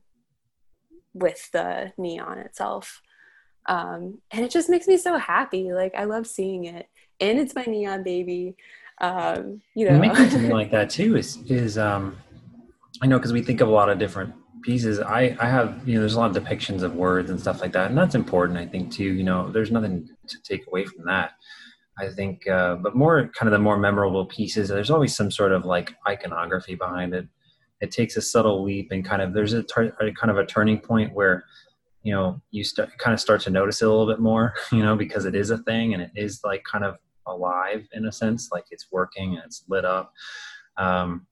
with 1.15 1.51
the 1.53 1.95
neon 1.97 2.37
itself. 2.41 3.01
Um, 3.67 4.21
and 4.31 4.45
it 4.45 4.51
just 4.51 4.69
makes 4.69 4.87
me 4.87 4.99
so 4.99 5.17
happy. 5.17 5.73
Like 5.73 5.95
i 5.97 6.05
love 6.05 6.27
seeing 6.27 6.67
it. 6.67 6.91
And 7.21 7.39
it's 7.39 7.55
my 7.55 7.65
neon 7.65 8.03
baby. 8.03 8.55
Um, 9.01 9.63
you 9.75 9.89
know. 9.89 9.99
making 9.99 10.29
something 10.29 10.51
like 10.51 10.71
that 10.73 10.91
too 10.91 11.17
is 11.17 11.39
is 11.49 11.77
um 11.77 12.17
i 13.03 13.07
know 13.09 13.19
because 13.19 13.33
we 13.33 13.43
think 13.43 13.61
of 13.61 13.67
a 13.67 13.73
lot 13.73 13.89
of 13.89 13.99
different 13.99 14.33
pieces. 14.65 14.99
I 15.01 15.37
i 15.39 15.47
have 15.47 15.87
you 15.87 15.95
know 15.95 16.01
there's 16.01 16.15
a 16.15 16.21
lot 16.21 16.35
of 16.35 16.43
depictions 16.43 16.83
of 16.83 16.97
words 16.97 17.31
and 17.31 17.39
stuff 17.39 17.61
like 17.61 17.73
that 17.73 17.89
and 17.91 17.99
that's 17.99 18.15
important 18.15 18.59
i 18.59 18.67
think 18.67 18.91
too 18.91 19.05
you 19.05 19.23
know 19.23 19.51
there's 19.51 19.71
nothing 19.71 20.09
to 20.27 20.43
take 20.43 20.67
away 20.67 20.85
from 20.85 21.05
that 21.05 21.33
i 21.99 22.09
think 22.09 22.49
uh, 22.49 22.75
but 22.77 22.97
more 22.97 23.31
kind 23.37 23.49
of 23.49 23.53
the 23.53 23.59
more 23.59 23.79
memorable 23.79 24.27
pieces 24.27 24.69
there's 24.69 24.91
always 24.91 25.15
some 25.15 25.31
sort 25.31 25.53
of 25.53 25.65
like 25.65 25.95
iconography 26.09 26.75
behind 26.75 27.15
it. 27.15 27.29
It 27.81 27.91
takes 27.91 28.17
a 28.17 28.23
subtle 28.23 28.63
leap 28.65 28.89
and 28.93 29.05
kind 29.05 29.21
of 29.21 29.35
there's 29.35 29.53
a, 29.53 29.63
tar- 29.63 29.95
a 30.01 30.13
kind 30.13 30.31
of 30.31 30.39
a 30.39 30.47
turning 30.47 30.79
point 30.81 31.13
where 31.13 31.45
you 32.03 32.13
know 32.15 32.41
you 32.51 32.65
start 32.65 32.97
kind 32.99 33.13
of 33.13 33.21
start 33.21 33.41
to 33.43 33.51
notice 33.51 33.83
it 33.83 33.87
a 33.87 33.91
little 33.91 34.07
bit 34.07 34.21
more 34.21 34.55
you 34.73 34.83
know 34.83 34.97
because 34.97 35.25
it 35.25 35.35
is 35.35 35.51
a 35.51 35.59
thing 35.59 35.93
and 35.93 36.03
it 36.03 36.11
is 36.15 36.41
like 36.45 36.63
kind 36.71 36.85
of 36.85 36.97
alive 37.27 37.87
in 37.93 38.07
a 38.07 38.13
sense 38.13 38.51
like 38.53 38.65
it's 38.71 38.87
working 38.93 39.35
and 39.35 39.43
it's 39.45 39.65
lit 39.69 39.85
up 39.85 40.13
um, 40.77 41.27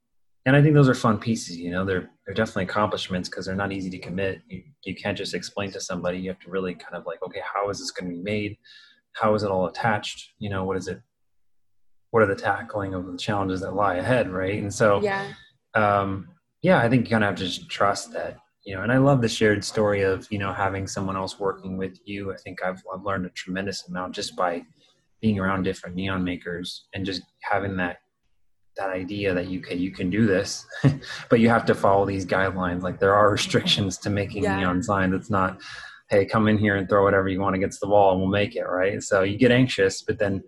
and 0.45 0.57
I 0.57 0.63
think 0.63 0.75
those 0.75 0.89
are 0.89 0.95
fun 0.95 1.19
pieces. 1.19 1.57
You 1.57 1.71
know, 1.71 1.85
they're 1.85 2.11
they're 2.27 2.35
definitely 2.35 2.65
accomplishments 2.65 3.29
because 3.29 3.47
they're 3.47 3.55
not 3.55 3.73
easy 3.73 3.91
to 3.91 3.99
commit. 3.99 4.43
You 4.49 4.63
you 4.85 4.95
can't 4.95 5.17
just 5.17 5.35
explain 5.35 5.71
to 5.73 5.81
somebody. 5.81 6.19
You 6.19 6.31
have 6.31 6.41
to 6.41 6.51
really 6.51 6.75
kind 6.75 6.95
of 6.95 7.07
like, 7.07 7.23
okay, 7.23 7.41
how 7.53 7.71
is 7.71 7.79
this 7.79 7.91
going 7.91 8.11
to 8.11 8.17
be 8.17 8.23
made? 8.23 8.57
How 9.13 9.35
is 9.35 9.43
it 9.43 9.51
all 9.51 9.67
attached? 9.67 10.33
You 10.39 10.51
know, 10.51 10.65
what 10.65 10.77
is 10.77 10.89
it? 10.89 11.01
What 12.11 12.23
are 12.23 12.27
the 12.27 12.35
tackling 12.35 12.95
of 12.95 13.07
the 13.07 13.17
challenges 13.17 13.61
that 13.61 13.75
lie 13.75 13.97
ahead, 13.97 14.31
right? 14.31 14.61
And 14.61 14.73
so, 14.73 15.01
yeah, 15.01 15.33
um, 15.75 16.29
yeah, 16.61 16.79
I 16.79 16.89
think 16.89 17.07
you 17.07 17.11
kind 17.11 17.25
of 17.25 17.29
have 17.29 17.39
to 17.39 17.45
just 17.45 17.71
trust 17.71 18.13
that. 18.13 18.39
You 18.65 18.77
know, 18.77 18.83
and 18.83 18.93
I 18.93 18.99
love 18.99 19.23
the 19.23 19.29
shared 19.29 19.65
story 19.65 20.03
of 20.03 20.27
you 20.31 20.39
know 20.39 20.53
having 20.53 20.87
someone 20.89 21.17
else 21.17 21.39
working 21.39 21.77
with 21.77 21.99
you. 22.05 22.33
I 22.33 22.37
think 22.37 22.65
I've 22.65 22.83
I've 22.93 23.05
learned 23.05 23.27
a 23.27 23.31
tremendous 23.31 23.87
amount 23.89 24.15
just 24.15 24.37
by 24.37 24.65
being 25.21 25.39
around 25.39 25.63
different 25.63 25.95
neon 25.95 26.25
makers 26.25 26.89
and 26.93 27.07
just 27.07 27.23
having 27.43 27.77
that 27.77 27.99
that 28.77 28.91
idea 28.91 29.35
that 29.35 29.49
you 29.49 29.61
can 29.61 29.79
you 29.79 29.91
can 29.91 30.11
do 30.11 30.27
this 30.27 30.67
but 31.29 31.41
you 31.41 31.49
have 31.49 31.65
to 31.67 31.75
follow 31.75 32.07
these 32.07 32.25
guidelines. 32.25 32.83
Like 32.83 32.99
there 32.99 33.15
are 33.15 33.31
restrictions 33.31 33.99
to 33.99 34.11
making 34.11 34.45
yeah. 34.45 34.57
neon 34.57 34.83
signs. 34.83 35.15
It's 35.15 35.31
not 35.31 35.61
hey 36.09 36.25
come 36.25 36.49
in 36.49 36.59
here 36.59 36.77
and 36.77 36.89
throw 36.89 37.05
whatever 37.05 37.29
you 37.29 37.41
want 37.41 37.57
against 37.57 37.81
the 37.81 37.89
wall 37.89 38.13
and 38.13 38.21
we'll 38.21 38.31
make 38.31 38.57
it 38.57 38.65
right? 38.65 39.03
So 39.03 39.23
you 39.23 39.37
get 39.37 39.53
anxious 39.53 40.03
but 40.03 40.19
then 40.19 40.43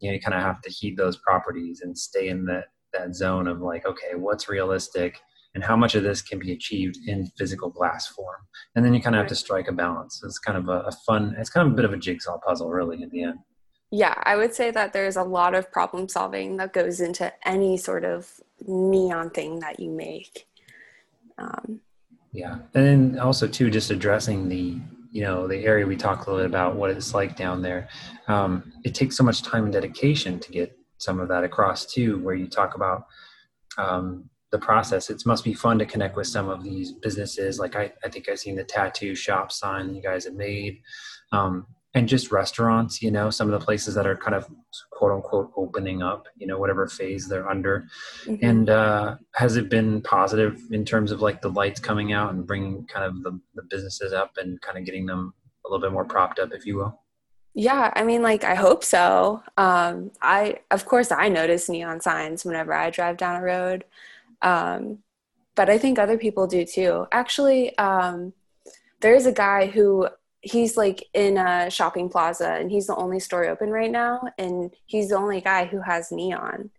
you 0.00 0.10
know 0.10 0.14
you 0.14 0.20
kind 0.20 0.34
of 0.34 0.42
have 0.42 0.60
to 0.62 0.70
heed 0.70 0.96
those 0.96 1.16
properties 1.18 1.80
and 1.82 1.96
stay 1.96 2.28
in 2.28 2.44
that 2.46 2.66
that 2.92 3.14
zone 3.14 3.46
of 3.46 3.60
like 3.60 3.84
okay 3.86 4.14
what's 4.14 4.48
realistic 4.48 5.18
and 5.54 5.64
how 5.64 5.76
much 5.76 5.94
of 5.94 6.02
this 6.02 6.22
can 6.22 6.38
be 6.38 6.52
achieved 6.52 6.98
in 7.06 7.26
physical 7.38 7.70
glass 7.70 8.06
form? 8.06 8.36
And 8.76 8.84
then 8.84 8.92
you 8.94 9.00
kind 9.00 9.16
of 9.16 9.20
have 9.20 9.28
to 9.28 9.34
strike 9.34 9.66
a 9.66 9.72
balance. 9.72 10.20
It's 10.22 10.38
kind 10.38 10.58
of 10.58 10.68
a, 10.68 10.80
a 10.82 10.92
fun 11.06 11.34
it's 11.38 11.50
kind 11.50 11.66
of 11.66 11.72
a 11.72 11.76
bit 11.76 11.84
of 11.84 11.92
a 11.92 11.98
jigsaw 11.98 12.38
puzzle 12.38 12.70
really 12.70 13.02
in 13.02 13.10
the 13.10 13.24
end 13.24 13.38
yeah, 13.90 14.14
I 14.24 14.36
would 14.36 14.54
say 14.54 14.70
that 14.70 14.92
there's 14.92 15.16
a 15.16 15.22
lot 15.22 15.54
of 15.54 15.72
problem 15.72 16.08
solving 16.08 16.56
that 16.58 16.72
goes 16.72 17.00
into 17.00 17.32
any 17.46 17.76
sort 17.76 18.04
of 18.04 18.40
neon 18.66 19.30
thing 19.30 19.60
that 19.60 19.80
you 19.80 19.90
make. 19.90 20.46
Um, 21.38 21.80
yeah, 22.32 22.58
and 22.74 22.86
then 23.14 23.18
also 23.18 23.46
too, 23.46 23.70
just 23.70 23.90
addressing 23.90 24.48
the 24.48 24.78
you 25.10 25.22
know 25.22 25.48
the 25.48 25.64
area 25.64 25.86
we 25.86 25.96
talked 25.96 26.26
a 26.26 26.30
little 26.30 26.44
bit 26.44 26.50
about 26.50 26.76
what 26.76 26.90
it's 26.90 27.14
like 27.14 27.36
down 27.36 27.62
there. 27.62 27.88
Um, 28.26 28.72
it 28.84 28.94
takes 28.94 29.16
so 29.16 29.24
much 29.24 29.42
time 29.42 29.64
and 29.64 29.72
dedication 29.72 30.38
to 30.40 30.52
get 30.52 30.76
some 30.98 31.18
of 31.20 31.28
that 31.28 31.44
across 31.44 31.86
too, 31.86 32.18
where 32.18 32.34
you 32.34 32.46
talk 32.46 32.74
about 32.74 33.06
um, 33.78 34.28
the 34.50 34.58
process. 34.58 35.08
It 35.08 35.24
must 35.24 35.44
be 35.44 35.54
fun 35.54 35.78
to 35.78 35.86
connect 35.86 36.16
with 36.16 36.26
some 36.26 36.48
of 36.50 36.62
these 36.62 36.92
businesses. 36.92 37.58
Like 37.58 37.74
I, 37.74 37.92
I 38.04 38.08
think 38.10 38.28
I've 38.28 38.38
seen 38.38 38.56
the 38.56 38.64
tattoo 38.64 39.14
shop 39.14 39.50
sign 39.50 39.94
you 39.94 40.02
guys 40.02 40.24
have 40.24 40.34
made. 40.34 40.82
Um, 41.32 41.66
and 41.94 42.08
just 42.08 42.30
restaurants 42.30 43.00
you 43.02 43.10
know 43.10 43.30
some 43.30 43.50
of 43.50 43.58
the 43.58 43.64
places 43.64 43.94
that 43.94 44.06
are 44.06 44.16
kind 44.16 44.34
of 44.34 44.48
quote 44.90 45.12
unquote 45.12 45.50
opening 45.56 46.02
up 46.02 46.26
you 46.36 46.46
know 46.46 46.58
whatever 46.58 46.86
phase 46.86 47.28
they're 47.28 47.48
under. 47.48 47.86
Mm-hmm. 48.24 48.44
and 48.44 48.70
uh, 48.70 49.16
has 49.34 49.56
it 49.56 49.68
been 49.68 50.02
positive 50.02 50.60
in 50.70 50.84
terms 50.84 51.12
of 51.12 51.22
like 51.22 51.40
the 51.40 51.50
lights 51.50 51.80
coming 51.80 52.12
out 52.12 52.32
and 52.32 52.46
bringing 52.46 52.86
kind 52.86 53.04
of 53.04 53.22
the, 53.22 53.40
the 53.54 53.62
businesses 53.62 54.12
up 54.12 54.36
and 54.36 54.60
kind 54.60 54.78
of 54.78 54.84
getting 54.84 55.06
them 55.06 55.32
a 55.64 55.70
little 55.70 55.80
bit 55.80 55.92
more 55.92 56.04
propped 56.04 56.38
up 56.38 56.52
if 56.52 56.66
you 56.66 56.76
will? 56.76 57.00
Yeah 57.54 57.90
i 57.96 58.04
mean 58.04 58.22
like 58.22 58.44
i 58.44 58.54
hope 58.54 58.84
so. 58.84 59.42
Um, 59.56 60.10
i 60.20 60.58
of 60.70 60.84
course 60.84 61.10
i 61.10 61.28
notice 61.28 61.68
neon 61.68 62.00
signs 62.00 62.44
whenever 62.44 62.72
i 62.72 62.90
drive 62.90 63.16
down 63.16 63.36
a 63.36 63.42
road. 63.42 63.84
Um, 64.42 64.98
but 65.54 65.70
i 65.70 65.78
think 65.78 65.98
other 65.98 66.18
people 66.18 66.46
do 66.46 66.64
too. 66.64 67.06
Actually 67.12 67.76
um, 67.78 68.34
there's 69.00 69.26
a 69.26 69.32
guy 69.32 69.66
who 69.66 70.08
he's 70.40 70.76
like 70.76 71.04
in 71.14 71.36
a 71.36 71.70
shopping 71.70 72.08
plaza 72.08 72.52
and 72.52 72.70
he's 72.70 72.86
the 72.86 72.96
only 72.96 73.20
store 73.20 73.46
open 73.46 73.70
right 73.70 73.90
now 73.90 74.22
and 74.38 74.74
he's 74.86 75.08
the 75.08 75.16
only 75.16 75.40
guy 75.40 75.64
who 75.66 75.80
has 75.80 76.12
neon. 76.12 76.70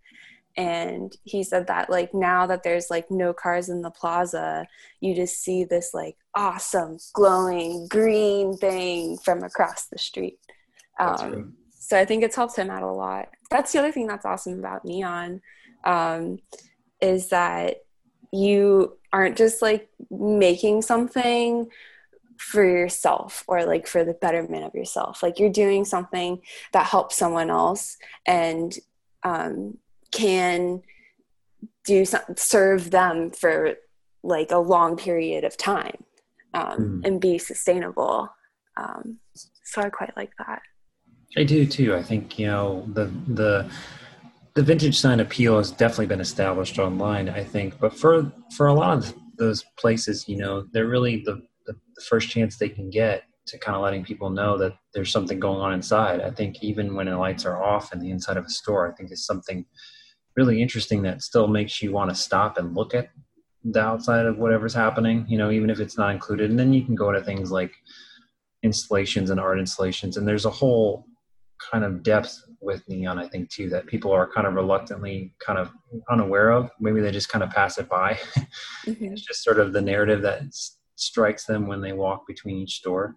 And 0.56 1.16
he 1.24 1.44
said 1.44 1.68
that 1.68 1.90
like 1.90 2.14
now 2.14 2.46
that 2.48 2.64
there's 2.64 2.90
like 2.90 3.10
no 3.10 3.34
cars 3.34 3.70
in 3.70 3.82
the 3.82 3.92
plaza 3.92 4.68
you 5.00 5.16
just 5.16 5.42
see 5.42 5.64
this 5.64 5.94
like 5.94 6.18
awesome 6.36 6.98
glowing 7.14 7.88
green 7.88 8.58
thing 8.58 9.18
from 9.18 9.44
across 9.44 9.86
the 9.88 9.98
street. 9.98 10.40
Um, 11.00 11.54
so 11.72 11.98
i 11.98 12.04
think 12.04 12.24
it's 12.24 12.36
helped 12.36 12.58
him 12.58 12.70
out 12.70 12.84
a 12.84 12.92
lot. 12.92 13.30
That's 13.50 13.72
the 13.72 13.80
other 13.80 13.92
thing 13.92 14.08
that's 14.08 14.26
awesome 14.26 14.60
about 14.60 14.86
neon 14.86 15.42
um, 15.84 16.40
is 17.02 17.30
that 17.30 17.78
you 18.32 18.98
aren't 19.12 19.38
just 19.38 19.62
like 19.62 19.90
making 20.12 20.82
something 20.82 21.68
for 22.40 22.64
yourself 22.64 23.44
or 23.48 23.66
like 23.66 23.86
for 23.86 24.04
the 24.04 24.14
betterment 24.14 24.64
of 24.64 24.74
yourself. 24.74 25.22
Like 25.22 25.40
you're 25.40 25.52
doing 25.52 25.84
something 25.84 26.42
that 26.72 26.86
helps 26.86 27.18
someone 27.18 27.50
else 27.50 27.98
and 28.26 28.74
um, 29.24 29.78
can 30.12 30.82
do 31.86 32.06
some, 32.06 32.22
serve 32.38 32.92
them 32.92 33.30
for 33.32 33.74
like 34.24 34.52
a 34.52 34.58
long 34.58 34.96
period 34.96 35.44
of 35.44 35.58
time 35.58 36.04
um, 36.54 37.02
mm. 37.02 37.06
and 37.06 37.20
be 37.20 37.38
sustainable. 37.38 38.30
Um, 38.78 39.20
so 39.66 39.82
i 39.82 39.90
quite 39.90 40.16
like 40.16 40.32
that. 40.40 40.62
I 41.38 41.44
do 41.44 41.66
too. 41.66 41.94
I 41.94 42.02
think 42.02 42.40
you 42.40 42.48
know 42.48 42.86
the 42.94 43.06
the 43.28 43.70
the 44.56 44.64
vintage 44.64 44.98
sign 44.98 45.20
appeal 45.20 45.58
has 45.58 45.70
definitely 45.70 46.08
been 46.08 46.22
established 46.22 46.80
online 46.80 47.30
i 47.30 47.44
think. 47.44 47.80
But 47.80 47.94
for 47.96 48.32
for 48.58 48.68
a 48.68 48.74
lot 48.74 48.98
of 48.98 49.14
those 49.38 49.64
places 49.78 50.28
you 50.28 50.38
know 50.38 50.66
they're 50.72 50.88
really 50.88 51.18
the 51.24 51.44
the, 52.00 52.06
first 52.06 52.30
chance 52.30 52.58
they 52.58 52.70
can 52.70 52.90
get 52.90 53.24
to 53.48 53.58
kind 53.58 53.76
of 53.76 53.82
letting 53.82 54.04
people 54.04 54.30
know 54.30 54.58
that 54.58 54.74
there's 54.94 55.12
something 55.12 55.40
going 55.40 55.60
on 55.60 55.74
inside. 55.74 56.22
I 56.22 56.32
think 56.32 56.64
even 56.64 56.96
when 56.96 57.08
the 57.08 57.18
lights 57.18 57.46
are 57.46 57.62
off 57.62 57.94
in 57.94 58.00
the 58.00 58.12
inside 58.12 58.38
of 58.38 58.46
a 58.46 58.50
store, 58.50 58.90
I 58.90 58.96
think 58.96 59.12
it's 59.12 59.26
something 59.26 59.66
really 60.36 60.62
interesting 60.62 61.02
that 61.04 61.22
still 61.22 61.48
makes 61.48 61.82
you 61.82 61.92
want 61.92 62.10
to 62.10 62.16
stop 62.16 62.58
and 62.58 62.76
look 62.76 62.94
at 62.94 63.10
the 63.64 63.82
outside 63.82 64.26
of 64.26 64.38
whatever's 64.38 64.74
happening, 64.74 65.26
you 65.28 65.38
know, 65.38 65.52
even 65.52 65.70
if 65.70 65.80
it's 65.80 65.98
not 65.98 66.12
included. 66.12 66.50
And 66.50 66.60
then 66.60 66.74
you 66.74 66.86
can 66.86 66.96
go 66.96 67.12
to 67.12 67.22
things 67.22 67.52
like 67.52 67.74
installations 68.64 69.30
and 69.30 69.40
art 69.40 69.60
installations. 69.60 70.18
And 70.18 70.28
there's 70.28 70.46
a 70.46 70.50
whole 70.50 71.06
kind 71.72 71.84
of 71.84 72.04
depth 72.04 72.42
with 72.62 72.88
neon, 72.88 73.20
I 73.20 73.28
think, 73.28 73.50
too, 73.50 73.70
that 73.70 73.88
people 73.88 74.12
are 74.12 74.32
kind 74.32 74.48
of 74.48 74.54
reluctantly 74.54 75.34
kind 75.40 75.60
of 75.60 75.72
unaware 76.10 76.52
of. 76.52 76.70
Maybe 76.80 77.02
they 77.02 77.12
just 77.12 77.30
kind 77.30 77.44
of 77.44 77.50
pass 77.52 77.78
it 77.78 77.90
by. 77.90 78.18
Mm-hmm. 78.88 79.14
it's 79.14 79.22
just 79.22 79.44
sort 79.44 79.60
of 79.60 79.74
the 79.74 79.82
narrative 79.82 80.22
that's 80.22 80.79
strikes 81.00 81.46
them 81.46 81.68
when 81.68 81.82
they 81.82 81.94
walk 81.94 82.28
between 82.28 82.58
each 82.58 82.76
store. 82.76 83.16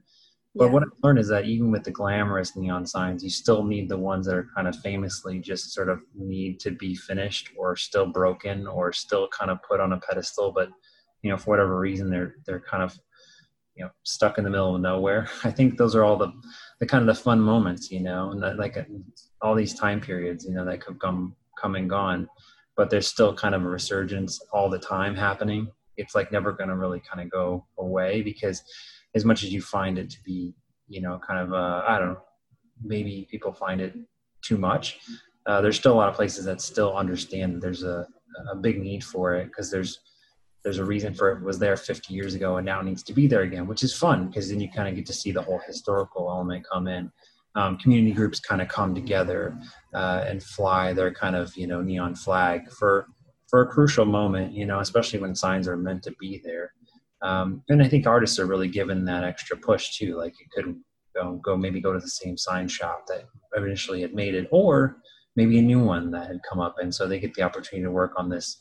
But 0.55 0.67
yeah. 0.67 0.71
what 0.71 0.83
I've 0.83 1.03
learned 1.03 1.19
is 1.19 1.29
that 1.29 1.47
even 1.47 1.71
with 1.71 1.85
the 1.85 1.91
glamorous 1.91 2.57
neon 2.57 2.85
signs, 2.87 3.25
you 3.25 3.31
still 3.31 3.65
need 3.65 3.89
the 3.89 3.97
ones 3.97 4.27
that 4.27 4.37
are 4.37 4.49
kind 4.55 4.69
of 4.69 4.77
famously 4.77 5.39
just 5.39 5.73
sort 5.73 5.89
of 5.89 6.01
need 6.15 6.61
to 6.61 6.71
be 6.71 6.95
finished 6.95 7.51
or 7.57 7.75
still 7.75 8.07
broken 8.07 8.67
or 8.67 8.93
still 8.93 9.29
kind 9.29 9.51
of 9.51 9.62
put 9.62 9.81
on 9.81 9.95
a 9.95 10.01
pedestal. 10.01 10.53
But 10.53 10.69
you 11.23 11.31
know, 11.31 11.39
for 11.39 11.51
whatever 11.51 11.79
reason, 11.79 12.11
they're 12.11 12.37
they're 12.45 12.61
kind 12.61 12.83
of 12.83 12.99
you 13.77 13.85
know 13.85 13.91
stuck 14.03 14.37
in 14.37 14.45
the 14.45 14.51
middle 14.51 14.75
of 14.75 14.83
nowhere. 14.83 15.29
I 15.45 15.51
think 15.51 15.79
those 15.79 15.95
are 15.95 16.05
all 16.05 16.17
the 16.17 16.33
the 16.81 16.87
kind 16.87 17.09
of 17.09 17.17
the 17.17 17.23
fun 17.23 17.41
moments, 17.41 17.91
you 17.91 18.01
know, 18.01 18.33
and 18.33 18.43
that, 18.43 18.59
like 18.59 18.77
all 19.41 19.55
these 19.55 19.75
time 19.75 20.01
periods, 20.01 20.45
you 20.45 20.53
know, 20.53 20.67
that 20.67 20.85
could 20.85 21.01
come 21.01 21.35
come 21.59 21.77
and 21.77 21.89
gone, 21.89 22.29
but 22.77 22.91
there's 22.91 23.07
still 23.07 23.35
kind 23.35 23.55
of 23.55 23.62
a 23.62 23.69
resurgence 23.69 24.41
all 24.53 24.69
the 24.69 24.79
time 24.79 25.15
happening. 25.15 25.71
It's 25.97 26.15
like 26.15 26.33
never 26.33 26.53
going 26.53 26.69
to 26.69 26.77
really 26.77 27.01
kind 27.01 27.25
of 27.25 27.31
go 27.31 27.67
away 27.79 28.23
because 28.23 28.63
as 29.15 29.25
much 29.25 29.43
as 29.43 29.53
you 29.53 29.61
find 29.61 29.99
it 29.99 30.11
to 30.11 30.19
be, 30.25 30.55
you 30.89 31.01
know, 31.01 31.21
kind 31.27 31.41
of, 31.41 31.53
uh, 31.53 31.85
I 31.87 31.99
don't 31.99 32.15
know, 32.15 32.23
maybe 32.83 33.27
people 33.31 33.53
find 33.53 33.81
it 33.81 33.95
too 34.43 34.57
much. 34.57 35.01
Uh, 35.47 35.61
there's 35.61 35.77
still 35.77 35.93
a 35.93 35.95
lot 35.95 36.09
of 36.09 36.15
places 36.15 36.45
that 36.45 36.61
still 36.61 36.97
understand 36.97 37.55
that 37.55 37.61
there's 37.61 37.83
a, 37.83 38.07
a 38.51 38.57
big 38.57 38.81
need 38.81 39.05
for 39.05 39.35
it 39.35 39.47
because 39.47 39.71
there's 39.71 40.01
there's 40.63 40.79
a 40.79 40.85
reason 40.85 41.13
for 41.13 41.31
it 41.33 41.43
was 41.43 41.59
there 41.59 41.77
50 41.77 42.15
years 42.15 42.35
ago 42.35 42.57
and 42.57 42.65
now 42.65 42.81
needs 42.81 43.03
to 43.05 43.13
be 43.13 43.27
there 43.27 43.43
again, 43.43 43.67
which 43.67 43.83
is 43.83 43.97
fun 43.97 44.29
because 44.29 44.49
then 44.49 44.61
you 44.61 44.71
kind 44.71 44.89
of 44.89 44.95
get 44.95 45.07
to 45.07 45.13
see 45.13 45.33
the 45.33 45.43
whole 45.43 45.61
historical 45.67 46.31
element 46.31 46.65
come 46.71 46.87
in. 46.87 47.11
Um, 47.55 47.77
community 47.79 48.13
groups 48.15 48.41
kind 48.41 48.63
of 48.63 48.69
come 48.69 48.95
together 48.95 49.59
uh, 49.93 50.25
and 50.27 50.43
fly 50.43 50.93
their 50.93 51.13
kind 51.13 51.37
of 51.37 51.55
you 51.57 51.67
know 51.67 51.83
neon 51.83 52.15
flag 52.15 52.71
for 52.71 53.09
for 53.52 53.61
a 53.61 53.66
crucial 53.66 54.06
moment, 54.06 54.54
you 54.54 54.64
know, 54.64 54.80
especially 54.80 55.18
when 55.18 55.35
signs 55.35 55.68
are 55.68 55.76
meant 55.76 56.02
to 56.02 56.11
be 56.18 56.40
there. 56.42 56.73
Um, 57.21 57.62
and 57.68 57.82
I 57.82 57.87
think 57.87 58.06
artists 58.06 58.38
are 58.38 58.47
really 58.47 58.66
given 58.66 59.04
that 59.04 59.25
extra 59.25 59.59
push 59.59 59.94
too. 59.99 60.16
Like 60.16 60.32
you 60.40 60.47
could 60.50 60.75
go, 61.14 61.35
go 61.35 61.54
maybe 61.54 61.78
go 61.78 61.92
to 61.92 61.99
the 61.99 62.09
same 62.09 62.38
sign 62.38 62.66
shop 62.66 63.06
that 63.09 63.26
initially 63.54 64.00
had 64.00 64.14
made 64.14 64.35
it, 64.35 64.49
or 64.50 64.97
maybe 65.37 65.59
a 65.59 65.62
new 65.62 65.85
one 65.85 66.11
that 66.12 66.28
had 66.28 66.40
come 66.49 66.61
up, 66.61 66.76
and 66.80 66.92
so 66.94 67.06
they 67.06 67.21
get 67.21 67.35
the 67.35 67.42
opportunity 67.42 67.85
to 67.85 67.90
work 67.90 68.14
on 68.16 68.30
this 68.30 68.59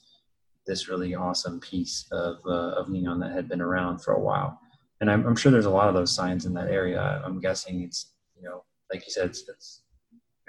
this 0.68 0.90
really 0.90 1.16
awesome 1.16 1.62
piece 1.62 2.06
of 2.12 2.36
uh, 2.46 2.74
of 2.76 2.90
neon 2.90 3.22
that 3.22 3.32
had 3.32 3.48
been 3.48 3.62
around 3.62 4.00
for 4.00 4.14
a 4.14 4.20
while. 4.20 4.60
And 5.00 5.10
I'm, 5.10 5.26
I'm, 5.26 5.36
sure 5.38 5.52
there's 5.52 5.66
a 5.66 5.70
lot 5.72 5.88
of 5.88 5.96
those 5.96 6.14
signs 6.14 6.46
in 6.46 6.54
that 6.54 6.70
area. 6.70 7.24
I'm 7.26 7.40
guessing 7.40 7.82
it's 7.82 8.12
you 8.36 8.44
know 8.44 8.66
like 8.92 9.06
you 9.06 9.12
said, 9.12 9.28
it's, 9.28 9.44
it's 9.48 9.81
it 9.81 9.81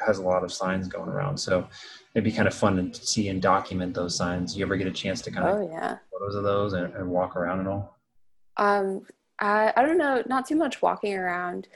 has 0.07 0.19
a 0.19 0.23
lot 0.23 0.45
of 0.45 0.53
signs 0.53 0.89
going 0.89 1.09
around. 1.09 1.37
So 1.39 1.67
it'd 2.15 2.25
be 2.25 2.33
kind 2.33 2.49
of 2.49 2.55
fun 2.55 2.91
to 2.91 3.07
see 3.07 3.29
and 3.29 3.41
document 3.41 3.95
those 3.95 4.17
signs. 4.17 4.57
You 4.57 4.65
ever 4.65 4.77
get 4.77 4.87
a 4.87 4.93
chance 4.93 5.21
to 5.23 5.31
kind 5.31 5.49
of 5.49 5.57
oh, 5.57 5.71
yeah. 5.71 5.99
photos 6.11 6.35
of 6.35 6.45
those 6.45 6.73
and, 6.73 6.93
and 6.95 7.09
walk 7.09 7.37
around 7.37 7.61
and 7.61 7.69
all? 7.69 7.99
Um, 8.57 9.07
I, 9.39 9.73
I 9.77 9.83
don't 9.83 9.99
know, 9.99 10.23
not 10.27 10.47
too 10.47 10.57
much 10.57 10.83
walking 10.83 11.15
around. 11.15 11.69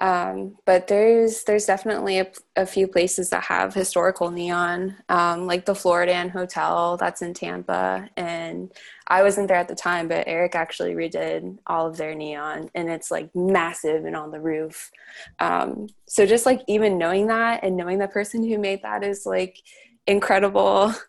Um, 0.00 0.56
but 0.64 0.88
there's 0.88 1.44
there's 1.44 1.66
definitely 1.66 2.18
a, 2.18 2.26
a, 2.56 2.66
few 2.66 2.88
places 2.88 3.30
that 3.30 3.44
have 3.44 3.72
historical 3.72 4.32
neon, 4.32 4.96
um, 5.08 5.46
like 5.46 5.66
the 5.66 5.72
Floridan 5.72 6.30
Hotel 6.30 6.96
that's 6.96 7.22
in 7.22 7.32
Tampa. 7.32 8.08
And 8.16 8.72
I 9.06 9.22
wasn't 9.22 9.46
there 9.46 9.56
at 9.56 9.68
the 9.68 9.76
time, 9.76 10.08
but 10.08 10.26
Eric 10.26 10.56
actually 10.56 10.94
redid 10.94 11.58
all 11.68 11.86
of 11.86 11.96
their 11.96 12.12
neon, 12.12 12.70
and 12.74 12.90
it's 12.90 13.12
like 13.12 13.30
massive 13.36 14.04
and 14.04 14.16
on 14.16 14.32
the 14.32 14.40
roof. 14.40 14.90
Um, 15.38 15.86
so 16.06 16.26
just 16.26 16.44
like 16.44 16.62
even 16.66 16.98
knowing 16.98 17.28
that 17.28 17.62
and 17.62 17.76
knowing 17.76 17.98
the 17.98 18.08
person 18.08 18.42
who 18.42 18.58
made 18.58 18.82
that 18.82 19.04
is 19.04 19.24
like 19.24 19.62
incredible. 20.06 20.92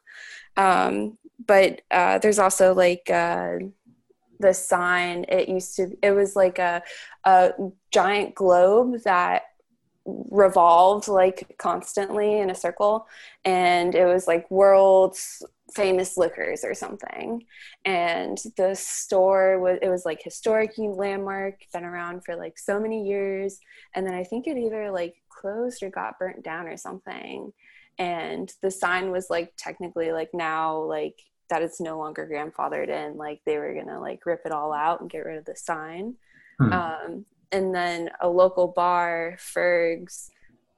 Um, 0.58 1.18
but 1.46 1.82
uh, 1.92 2.20
there's 2.20 2.39
also 2.39 2.74
like 2.74 3.10
uh, 3.10 3.58
the 4.39 4.54
sign 4.54 5.25
it 5.30 5.50
used 5.50 5.75
to 5.75 5.96
it 6.01 6.12
was 6.12 6.36
like 6.36 6.60
a, 6.60 6.82
a 7.24 7.51
giant 7.92 8.36
globe 8.36 9.01
that 9.04 9.44
revolved 10.06 11.08
like 11.08 11.56
constantly 11.58 12.39
in 12.39 12.50
a 12.50 12.56
circle. 12.56 13.08
And 13.44 13.96
it 13.96 14.06
was 14.06 14.27
like 14.27 14.50
world's 14.51 15.44
famous 15.74 16.15
liquors 16.15 16.63
or 16.63 16.74
something. 16.75 17.44
And 17.86 18.38
the 18.56 18.75
store 18.75 19.60
was 19.60 19.80
it 19.82 19.89
was 19.89 20.06
like 20.06 20.22
historic 20.22 20.74
landmark 20.77 21.62
been 21.74 21.84
around 21.84 22.24
for 22.24 22.36
like 22.36 22.60
so 22.60 22.80
many 22.80 23.08
years. 23.08 23.60
And 23.96 24.06
then 24.06 24.13
i 24.13 24.24
think 24.24 24.48
it 24.48 24.58
either 24.58 24.92
like 24.92 25.16
closed 25.29 25.81
or 25.81 25.90
got 25.90 26.20
burnt 26.20 26.44
down 26.44 26.68
or 26.68 26.77
something. 26.77 27.51
And 27.98 28.51
the 28.62 28.72
sign 28.72 29.12
was 29.12 29.29
like 29.29 29.53
technically 29.57 30.12
like 30.12 30.29
now 30.33 30.77
like 30.77 31.20
that 31.50 31.62
it's 31.62 31.79
no 31.79 31.98
longer 31.98 32.27
grandfathered 32.31 32.90
in 32.90 33.18
like 33.18 33.42
they 33.46 33.58
were 33.58 33.74
gonna 33.74 34.00
like 34.00 34.25
rip 34.25 34.42
it 34.46 34.51
all 34.51 34.74
out 34.74 35.01
and 35.01 35.10
get 35.10 35.25
rid 35.25 35.38
of 35.38 35.46
the 35.46 35.55
sign. 35.55 36.16
Hmm. 36.60 36.74
um, 36.74 37.25
and 37.51 37.75
then 37.75 38.10
a 38.22 38.29
local 38.29 38.70
bar 38.70 39.36
fergs 39.40 40.31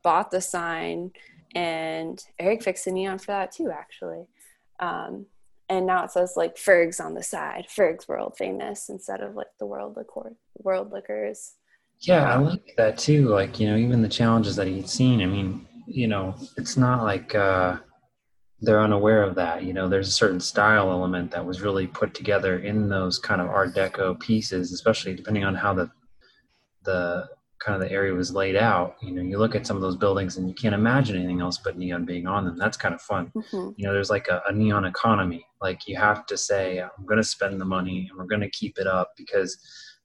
bought 0.03 0.32
the 0.32 0.41
sign 0.41 1.12
and 1.56 2.23
eric 2.39 2.63
fixed 2.63 2.86
the 2.86 2.91
neon 2.91 3.19
for 3.19 3.27
that 3.27 3.51
too 3.51 3.71
actually. 3.71 4.25
Um, 4.80 5.25
and 5.69 5.86
now 5.86 6.03
it 6.06 6.12
says 6.12 6.34
like 6.36 6.58
fergs 6.58 6.99
on 6.99 7.13
the 7.13 7.23
side 7.23 7.65
fergs 7.69 8.08
world 8.08 8.36
famous 8.38 8.89
instead 8.89 9.21
of 9.21 9.36
like 9.36 9.47
the 9.60 9.65
world 9.65 9.95
liquor 9.97 10.36
world 10.60 10.91
liquors. 10.91 11.56
Yeah 12.01 12.32
i 12.32 12.38
like 12.38 12.73
that 12.77 12.97
too 12.97 13.27
like 13.27 13.60
you 13.60 13.67
know 13.67 13.75
even 13.75 14.01
the 14.01 14.10
challenges 14.10 14.56
that 14.56 14.67
he'd 14.67 14.89
seen 14.89 15.21
i 15.21 15.25
mean 15.25 15.67
you 15.88 16.08
know 16.08 16.36
it's 16.58 16.77
not 16.77 17.03
like 17.03 17.34
uh 17.34 17.77
they're 18.61 18.81
unaware 18.81 19.23
of 19.23 19.35
that. 19.35 19.63
You 19.63 19.73
know, 19.73 19.87
there's 19.87 20.07
a 20.07 20.11
certain 20.11 20.39
style 20.39 20.91
element 20.91 21.31
that 21.31 21.45
was 21.45 21.61
really 21.61 21.87
put 21.87 22.13
together 22.13 22.59
in 22.59 22.89
those 22.89 23.19
kind 23.19 23.41
of 23.41 23.47
Art 23.47 23.75
Deco 23.75 24.19
pieces, 24.19 24.71
especially 24.71 25.13
depending 25.13 25.43
on 25.43 25.55
how 25.55 25.73
the 25.73 25.91
the 26.83 27.27
kind 27.59 27.81
of 27.81 27.87
the 27.87 27.93
area 27.93 28.13
was 28.13 28.33
laid 28.33 28.55
out. 28.55 28.95
You 29.01 29.11
know, 29.11 29.21
you 29.21 29.37
look 29.37 29.55
at 29.55 29.65
some 29.67 29.75
of 29.75 29.81
those 29.81 29.95
buildings 29.95 30.37
and 30.37 30.47
you 30.47 30.55
can't 30.55 30.75
imagine 30.75 31.15
anything 31.15 31.41
else 31.41 31.57
but 31.57 31.77
neon 31.77 32.05
being 32.05 32.27
on 32.27 32.45
them. 32.45 32.57
That's 32.57 32.77
kind 32.77 32.95
of 32.95 33.01
fun. 33.01 33.31
Mm-hmm. 33.35 33.71
You 33.75 33.85
know, 33.85 33.93
there's 33.93 34.09
like 34.09 34.27
a, 34.27 34.41
a 34.47 34.53
neon 34.53 34.85
economy. 34.85 35.45
Like 35.61 35.87
you 35.87 35.97
have 35.97 36.25
to 36.27 36.37
say, 36.37 36.79
I'm 36.79 37.05
going 37.05 37.17
to 37.17 37.23
spend 37.23 37.59
the 37.59 37.65
money 37.65 38.07
and 38.09 38.17
we're 38.17 38.25
going 38.25 38.41
to 38.41 38.49
keep 38.49 38.77
it 38.77 38.87
up 38.87 39.13
because 39.17 39.57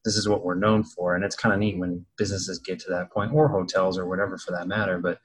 this 0.04 0.16
is 0.16 0.28
what 0.28 0.44
we're 0.44 0.54
known 0.54 0.82
for. 0.82 1.14
And 1.14 1.24
it's 1.24 1.36
kind 1.36 1.52
of 1.52 1.60
neat 1.60 1.78
when 1.78 2.04
businesses 2.16 2.58
get 2.58 2.80
to 2.80 2.90
that 2.90 3.12
point, 3.12 3.32
or 3.32 3.48
hotels 3.48 3.98
or 3.98 4.08
whatever 4.08 4.38
for 4.38 4.50
that 4.52 4.66
matter. 4.66 4.98
But 4.98 5.18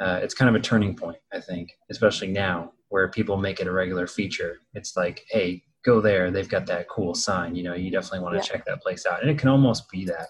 uh, 0.00 0.20
it's 0.22 0.34
kind 0.34 0.48
of 0.48 0.54
a 0.54 0.64
turning 0.64 0.94
point, 0.94 1.18
I 1.32 1.40
think, 1.40 1.72
especially 1.90 2.28
now 2.28 2.72
where 2.88 3.08
people 3.08 3.36
make 3.36 3.60
it 3.60 3.66
a 3.66 3.72
regular 3.72 4.06
feature. 4.06 4.58
It's 4.74 4.96
like, 4.96 5.24
hey, 5.30 5.62
go 5.84 6.00
there. 6.00 6.30
They've 6.30 6.48
got 6.48 6.66
that 6.66 6.88
cool 6.88 7.14
sign. 7.14 7.54
You 7.54 7.64
know, 7.64 7.74
you 7.74 7.90
definitely 7.90 8.20
want 8.20 8.34
to 8.34 8.38
yeah. 8.38 8.52
check 8.52 8.64
that 8.66 8.82
place 8.82 9.06
out. 9.06 9.20
And 9.20 9.30
it 9.30 9.38
can 9.38 9.48
almost 9.48 9.90
be 9.90 10.04
that. 10.06 10.28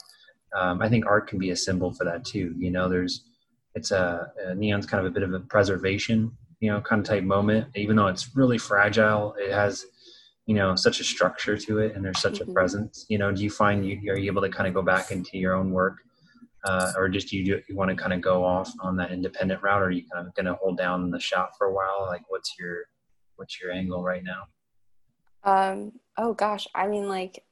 Um, 0.56 0.80
I 0.80 0.88
think 0.88 1.06
art 1.06 1.28
can 1.28 1.38
be 1.38 1.50
a 1.50 1.56
symbol 1.56 1.92
for 1.92 2.04
that 2.04 2.24
too. 2.24 2.54
You 2.56 2.70
know, 2.70 2.88
there's, 2.88 3.24
it's 3.74 3.90
a, 3.90 4.32
a, 4.46 4.54
neon's 4.54 4.86
kind 4.86 5.04
of 5.04 5.10
a 5.10 5.14
bit 5.14 5.22
of 5.22 5.34
a 5.34 5.40
preservation, 5.40 6.32
you 6.60 6.70
know, 6.70 6.80
kind 6.80 7.00
of 7.00 7.06
type 7.06 7.22
moment. 7.22 7.68
Even 7.76 7.96
though 7.96 8.06
it's 8.06 8.34
really 8.34 8.58
fragile, 8.58 9.34
it 9.38 9.52
has, 9.52 9.84
you 10.46 10.54
know, 10.54 10.74
such 10.74 11.00
a 11.00 11.04
structure 11.04 11.58
to 11.58 11.78
it, 11.78 11.94
and 11.94 12.02
there's 12.02 12.18
such 12.18 12.40
mm-hmm. 12.40 12.50
a 12.50 12.54
presence. 12.54 13.04
You 13.08 13.18
know, 13.18 13.30
do 13.30 13.42
you 13.42 13.50
find 13.50 13.86
you 13.86 14.10
are 14.10 14.16
you 14.16 14.30
able 14.30 14.40
to 14.40 14.48
kind 14.48 14.66
of 14.66 14.72
go 14.72 14.80
back 14.80 15.10
into 15.10 15.36
your 15.36 15.54
own 15.54 15.70
work 15.70 15.98
uh, 16.64 16.92
or 16.96 17.08
just 17.08 17.32
you 17.32 17.44
do 17.44 17.62
you 17.68 17.76
want 17.76 17.90
to 17.90 17.96
kind 17.96 18.12
of 18.12 18.20
go 18.20 18.44
off 18.44 18.72
on 18.80 18.96
that 18.96 19.12
independent 19.12 19.62
route, 19.62 19.82
or 19.82 19.90
you 19.90 20.04
kind 20.12 20.26
of 20.26 20.34
going 20.34 20.46
to 20.46 20.54
hold 20.54 20.76
down 20.76 21.10
the 21.10 21.20
shop 21.20 21.52
for 21.56 21.68
a 21.68 21.72
while? 21.72 22.06
Like, 22.08 22.22
what's 22.28 22.58
your 22.58 22.84
what's 23.36 23.60
your 23.60 23.72
angle 23.72 24.02
right 24.02 24.22
now? 24.24 24.44
Um. 25.44 25.92
Oh 26.16 26.34
gosh, 26.34 26.66
I 26.74 26.88
mean, 26.88 27.08
like, 27.08 27.44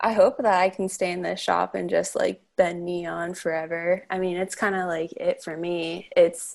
I 0.00 0.12
hope 0.12 0.36
that 0.38 0.46
I 0.46 0.68
can 0.68 0.88
stay 0.88 1.10
in 1.10 1.22
this 1.22 1.40
shop 1.40 1.74
and 1.74 1.90
just 1.90 2.14
like 2.14 2.42
bend 2.56 2.84
neon 2.84 3.34
forever. 3.34 4.06
I 4.08 4.18
mean, 4.18 4.36
it's 4.36 4.54
kind 4.54 4.76
of 4.76 4.86
like 4.86 5.12
it 5.12 5.42
for 5.42 5.56
me. 5.56 6.08
It's 6.16 6.54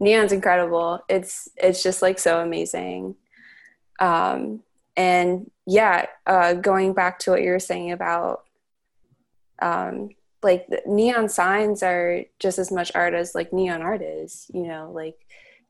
neon's 0.00 0.32
incredible. 0.32 1.00
It's 1.08 1.48
it's 1.56 1.82
just 1.82 2.02
like 2.02 2.18
so 2.18 2.40
amazing. 2.40 3.16
Um. 4.00 4.62
And 4.98 5.50
yeah, 5.66 6.06
uh, 6.26 6.54
going 6.54 6.94
back 6.94 7.18
to 7.20 7.30
what 7.30 7.42
you 7.42 7.50
were 7.50 7.58
saying 7.58 7.92
about 7.92 8.44
um, 9.60 10.08
like 10.46 10.66
neon 10.86 11.28
signs 11.28 11.82
are 11.82 12.22
just 12.38 12.58
as 12.58 12.70
much 12.70 12.92
art 12.94 13.14
as 13.14 13.34
like 13.34 13.52
neon 13.52 13.82
art 13.82 14.00
is 14.00 14.48
you 14.54 14.66
know 14.66 14.92
like 14.94 15.16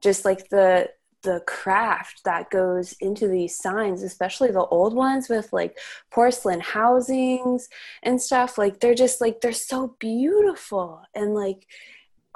just 0.02 0.24
like 0.26 0.48
the 0.50 0.88
the 1.22 1.40
craft 1.46 2.20
that 2.24 2.50
goes 2.50 2.92
into 3.00 3.26
these 3.26 3.56
signs 3.56 4.02
especially 4.02 4.50
the 4.50 4.66
old 4.66 4.94
ones 4.94 5.30
with 5.30 5.50
like 5.50 5.76
porcelain 6.12 6.60
housings 6.60 7.68
and 8.02 8.20
stuff 8.20 8.58
like 8.58 8.78
they're 8.78 8.94
just 8.94 9.20
like 9.20 9.40
they're 9.40 9.50
so 9.72 9.96
beautiful 9.98 11.02
and 11.14 11.34
like 11.34 11.66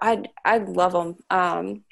i'd 0.00 0.28
i'd 0.46 0.68
love 0.70 0.92
them 0.92 1.14
um 1.28 1.84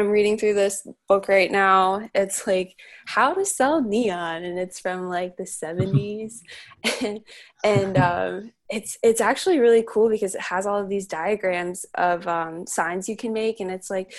I'm 0.00 0.10
reading 0.10 0.38
through 0.38 0.54
this 0.54 0.86
book 1.08 1.28
right 1.28 1.50
now. 1.50 2.08
It's 2.14 2.46
like 2.46 2.74
how 3.06 3.34
to 3.34 3.44
sell 3.44 3.82
neon, 3.82 4.44
and 4.44 4.58
it's 4.58 4.80
from 4.80 5.08
like 5.08 5.36
the 5.36 5.44
70s, 5.44 6.40
and, 7.02 7.20
and 7.64 7.98
um, 7.98 8.52
it's 8.68 8.98
it's 9.02 9.20
actually 9.20 9.58
really 9.58 9.84
cool 9.88 10.08
because 10.08 10.34
it 10.34 10.40
has 10.40 10.66
all 10.66 10.78
of 10.78 10.88
these 10.88 11.06
diagrams 11.06 11.84
of 11.94 12.26
um, 12.26 12.66
signs 12.66 13.08
you 13.08 13.16
can 13.16 13.32
make, 13.32 13.60
and 13.60 13.70
it's 13.70 13.90
like 13.90 14.14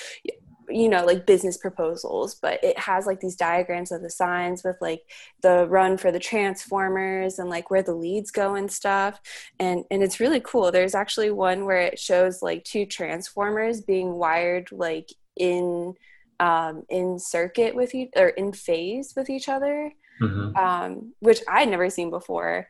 you 0.72 0.88
know 0.88 1.04
like 1.04 1.26
business 1.26 1.58
proposals 1.58 2.36
but 2.36 2.64
it 2.64 2.78
has 2.78 3.08
like 3.08 3.20
these 3.20 3.36
diagrams 3.36 3.92
of 3.92 4.04
the 4.04 4.10
signs 4.10 4.64
with 4.64 4.76
like 4.82 5.02
the 5.42 5.66
run 5.68 5.98
for 5.98 6.12
the 6.12 6.20
transformers 6.20 7.40
and 7.40 7.50
like 7.50 7.72
where 7.72 7.82
the 7.82 7.94
leads 7.94 8.32
go 8.32 8.56
and 8.56 8.72
stuff. 8.72 9.20
And 9.60 9.84
and 9.92 10.04
it's 10.04 10.20
really 10.20 10.42
cool. 10.44 10.72
There's 10.72 10.96
actually 10.96 11.32
one 11.32 11.66
where 11.66 11.82
it 11.82 12.00
shows 12.00 12.42
like 12.42 12.64
two 12.64 12.86
transformers 12.86 13.82
being 13.82 14.14
wired 14.14 14.70
like 14.72 15.10
in 15.40 15.96
um 16.40 16.84
in 16.90 17.18
circuit 17.18 17.76
with 17.76 17.96
each 17.96 18.10
or 18.16 18.30
in 18.30 18.54
phase 18.54 19.14
with 19.16 19.30
each 19.30 19.50
other 19.50 19.92
mm-hmm. 20.22 20.56
um 20.56 21.14
which 21.20 21.42
i'd 21.50 21.70
never 21.70 21.90
seen 21.90 22.10
before 22.10 22.68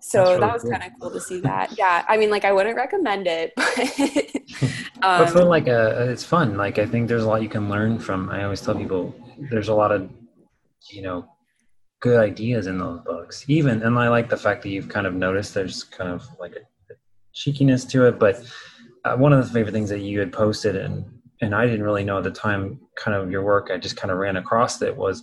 so 0.00 0.24
really 0.24 0.40
that 0.40 0.52
was 0.52 0.62
cool. 0.62 0.70
kind 0.72 0.82
of 0.82 0.90
cool 1.00 1.10
to 1.10 1.20
see 1.20 1.40
that 1.40 1.76
yeah 1.78 2.04
i 2.08 2.16
mean 2.16 2.30
like 2.30 2.44
i 2.44 2.52
wouldn't 2.52 2.76
recommend 2.76 3.26
it 3.26 3.52
but, 3.56 5.02
um, 5.02 5.28
for 5.28 5.44
like 5.44 5.68
a 5.68 6.10
it's 6.10 6.24
fun 6.24 6.56
like 6.56 6.78
i 6.78 6.86
think 6.86 7.06
there's 7.06 7.22
a 7.22 7.28
lot 7.28 7.42
you 7.42 7.48
can 7.48 7.68
learn 7.68 7.98
from 7.98 8.28
i 8.30 8.42
always 8.42 8.60
tell 8.60 8.74
people 8.74 9.14
there's 9.50 9.68
a 9.68 9.74
lot 9.74 9.92
of 9.92 10.10
you 10.90 11.02
know 11.02 11.24
good 12.00 12.18
ideas 12.18 12.66
in 12.66 12.78
those 12.78 13.00
books 13.02 13.44
even 13.46 13.80
and 13.82 13.96
i 13.96 14.08
like 14.08 14.28
the 14.28 14.36
fact 14.36 14.62
that 14.62 14.70
you've 14.70 14.88
kind 14.88 15.06
of 15.06 15.14
noticed 15.14 15.54
there's 15.54 15.84
kind 15.84 16.10
of 16.10 16.26
like 16.40 16.52
a, 16.52 16.92
a 16.92 16.96
cheekiness 17.32 17.84
to 17.84 18.06
it 18.06 18.18
but 18.18 18.44
uh, 19.04 19.16
one 19.16 19.32
of 19.32 19.44
the 19.44 19.52
favorite 19.52 19.72
things 19.72 19.88
that 19.88 20.00
you 20.00 20.18
had 20.18 20.32
posted 20.32 20.74
and 20.74 21.04
and 21.42 21.54
i 21.54 21.66
didn't 21.66 21.82
really 21.82 22.04
know 22.04 22.18
at 22.18 22.24
the 22.24 22.30
time 22.30 22.80
kind 22.96 23.14
of 23.14 23.30
your 23.30 23.42
work 23.42 23.68
i 23.70 23.76
just 23.76 23.96
kind 23.96 24.10
of 24.10 24.16
ran 24.16 24.36
across 24.36 24.80
it 24.80 24.96
was 24.96 25.22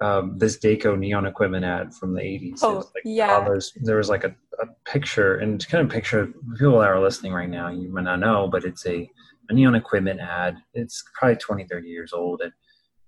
um, 0.00 0.36
this 0.38 0.58
Daco 0.58 0.98
neon 0.98 1.26
equipment 1.26 1.64
ad 1.64 1.94
from 1.94 2.14
the 2.14 2.20
80s. 2.20 2.58
Oh, 2.62 2.84
like 2.94 3.02
yeah. 3.04 3.48
there 3.82 3.96
was 3.96 4.10
like 4.10 4.24
a, 4.24 4.34
a, 4.60 4.66
picture, 4.84 5.36
and 5.36 5.60
to 5.60 5.66
kind 5.66 5.84
of 5.84 5.90
picture 5.90 6.32
people 6.58 6.78
that 6.80 6.88
are 6.88 7.00
listening 7.00 7.32
right 7.32 7.48
now, 7.48 7.70
you 7.70 7.90
might 7.90 8.04
not 8.04 8.20
know, 8.20 8.46
but 8.46 8.64
it's 8.64 8.84
a, 8.86 9.10
a 9.48 9.54
neon 9.54 9.74
equipment 9.74 10.20
ad. 10.20 10.58
It's 10.74 11.02
probably 11.14 11.36
20, 11.36 11.66
30 11.66 11.88
years 11.88 12.12
old. 12.12 12.42
And, 12.42 12.52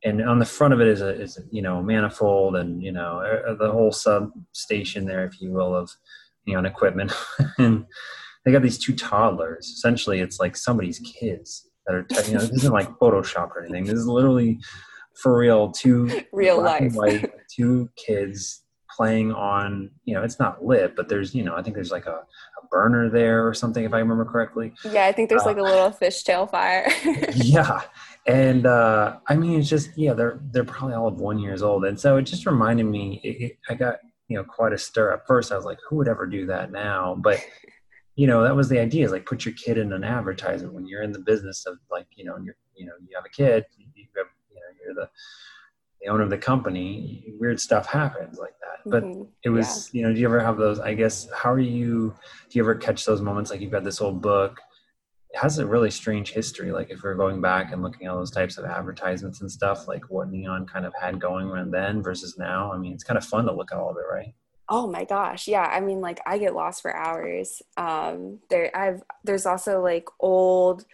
and 0.05 0.27
on 0.27 0.39
the 0.39 0.47
front 0.47 0.73
of 0.73 0.81
it 0.81 0.87
is 0.87 1.03
a, 1.03 1.09
is 1.09 1.37
a, 1.37 1.43
you 1.51 1.61
know, 1.61 1.83
manifold 1.83 2.57
and, 2.57 2.83
you 2.83 2.93
know, 2.93 3.23
the 3.59 3.71
whole 3.71 3.93
substation 3.93 5.05
there, 5.05 5.27
if 5.27 5.41
you 5.41 5.53
will, 5.53 5.75
of 5.75 5.91
neon 6.47 6.65
equipment. 6.65 7.13
and 7.59 7.85
they 8.45 8.53
got 8.53 8.63
these 8.63 8.79
two 8.79 8.95
toddlers. 8.95 9.67
Essentially, 9.67 10.21
it's 10.21 10.41
like 10.41 10.57
somebody's 10.57 11.01
kids 11.01 11.68
that 11.89 11.95
are, 11.95 12.07
you 12.29 12.35
know, 12.35 12.41
this 12.41 12.51
isn't 12.51 12.73
like 12.73 12.89
Photoshop 12.99 13.51
or 13.57 13.65
anything. 13.65 13.85
This 13.85 13.95
is 13.95 14.07
literally 14.07 14.61
for 15.15 15.37
real 15.37 15.73
two 15.73 16.23
real 16.33 16.63
life. 16.63 16.95
white, 16.95 17.31
two 17.51 17.91
kids 17.97 18.63
playing 18.99 19.33
on 19.33 19.91
you 20.05 20.15
know 20.15 20.25
it's 20.25 20.41
not 20.41 20.65
lit 20.65 20.97
but 20.97 21.09
there's 21.09 21.33
you 21.33 21.45
know 21.45 21.55
i 21.55 21.63
think 21.63 21.75
there's 21.77 21.93
like 21.93 22.07
a, 22.07 22.11
a 22.17 22.67
burner 22.69 23.09
there 23.09 23.47
or 23.47 23.55
something 23.55 23.85
if 23.85 23.95
i 23.95 23.99
remember 23.99 24.25
correctly. 24.25 24.73
Yeah 24.85 25.07
i 25.07 25.13
think 25.13 25.29
there's 25.29 25.43
uh, 25.43 25.47
like 25.47 25.59
a 25.59 25.63
little 25.63 25.91
fishtail 25.91 26.51
fire. 26.51 26.91
Yeah 27.35 27.83
and 28.27 28.67
uh 28.67 29.19
i 29.29 29.37
mean 29.37 29.61
it's 29.61 29.69
just 29.69 29.91
yeah 29.97 30.15
they're 30.15 30.41
they're 30.51 30.65
probably 30.65 30.97
all 30.97 31.07
of 31.07 31.21
one 31.21 31.39
years 31.39 31.63
old 31.63 31.85
and 31.85 31.99
so 31.99 32.17
it 32.17 32.23
just 32.23 32.45
reminded 32.45 32.87
me 32.87 33.21
it, 33.23 33.43
it, 33.43 33.59
i 33.69 33.75
got 33.75 33.99
you 34.27 34.37
know 34.37 34.43
quite 34.43 34.73
a 34.73 34.79
stir. 34.79 35.13
At 35.13 35.27
first 35.29 35.53
i 35.53 35.57
was 35.57 35.65
like 35.65 35.79
who 35.89 35.97
would 35.97 36.09
ever 36.09 36.27
do 36.27 36.47
that 36.47 36.73
now? 36.73 37.15
But 37.19 37.39
you 38.19 38.27
know 38.27 38.43
that 38.43 38.57
was 38.57 38.69
the 38.69 38.79
idea 38.79 39.05
is 39.05 39.13
like 39.13 39.27
put 39.27 39.45
your 39.45 39.55
kid 39.55 39.79
in 39.79 39.93
an 39.93 40.05
advertisement 40.05 40.75
when 40.75 40.87
you're 40.87 41.03
in 41.03 41.13
the 41.13 41.19
business 41.19 41.65
of 41.67 41.79
like 41.91 42.07
you 42.17 42.25
know 42.25 42.37
you're 42.45 42.57
you 42.75 42.85
know 42.85 42.93
you 43.01 43.17
have 43.17 43.25
a 43.25 43.35
kid 43.43 43.65
you 43.77 44.07
have 44.17 44.27
you're 44.85 44.95
the 44.95 45.09
the 46.01 46.09
owner 46.09 46.23
of 46.23 46.31
the 46.31 46.39
company, 46.39 47.35
weird 47.39 47.61
stuff 47.61 47.87
happens 47.87 48.39
like 48.39 48.55
that. 48.61 48.91
But 48.91 49.05
mm-hmm. 49.05 49.23
it 49.43 49.51
was, 49.51 49.91
yeah. 49.93 49.99
you 49.99 50.07
know, 50.07 50.15
do 50.15 50.21
you 50.21 50.27
ever 50.27 50.41
have 50.41 50.57
those? 50.57 50.79
I 50.79 50.95
guess, 50.95 51.29
how 51.35 51.53
are 51.53 51.59
you? 51.59 52.15
Do 52.51 52.59
you 52.59 52.63
ever 52.63 52.75
catch 52.75 53.05
those 53.05 53.21
moments 53.21 53.51
like 53.51 53.61
you've 53.61 53.73
got 53.73 53.85
this 53.85 54.01
old 54.01 54.23
book? 54.23 54.61
It 55.31 55.39
has 55.39 55.59
a 55.59 55.67
really 55.67 55.91
strange 55.91 56.31
history. 56.31 56.73
Like 56.73 56.91
if 56.91 57.03
we're 57.03 57.15
going 57.15 57.41
back 57.41 57.73
and 57.73 57.83
looking 57.83 58.07
at 58.07 58.15
those 58.15 58.31
types 58.31 58.59
of 58.59 58.65
advertisements 58.65 59.41
and 59.41 59.51
stuff, 59.51 59.89
like 59.89 60.09
what 60.09 60.31
Neon 60.31 60.67
kind 60.67 60.87
of 60.87 60.95
had 61.01 61.21
going 61.21 61.49
around 61.49 61.71
then 61.71 62.03
versus 62.03 62.39
now. 62.39 62.73
I 62.73 62.79
mean, 62.79 62.93
it's 62.93 63.05
kind 63.05 63.19
of 63.19 63.25
fun 63.25 63.45
to 63.47 63.53
look 63.53 63.73
at 63.73 63.79
all 63.79 63.91
of 63.91 63.97
it, 63.97 64.07
right? 64.11 64.35
Oh 64.69 64.87
my 64.87 65.05
gosh, 65.05 65.49
yeah. 65.49 65.63
I 65.63 65.81
mean, 65.81 66.01
like 66.01 66.21
I 66.27 66.39
get 66.39 66.55
lost 66.55 66.83
for 66.83 66.95
hours. 66.95 67.63
Um, 67.77 68.41
there, 68.51 68.75
I've 68.77 69.03
there's 69.25 69.47
also 69.47 69.81
like 69.83 70.05
old 70.21 70.85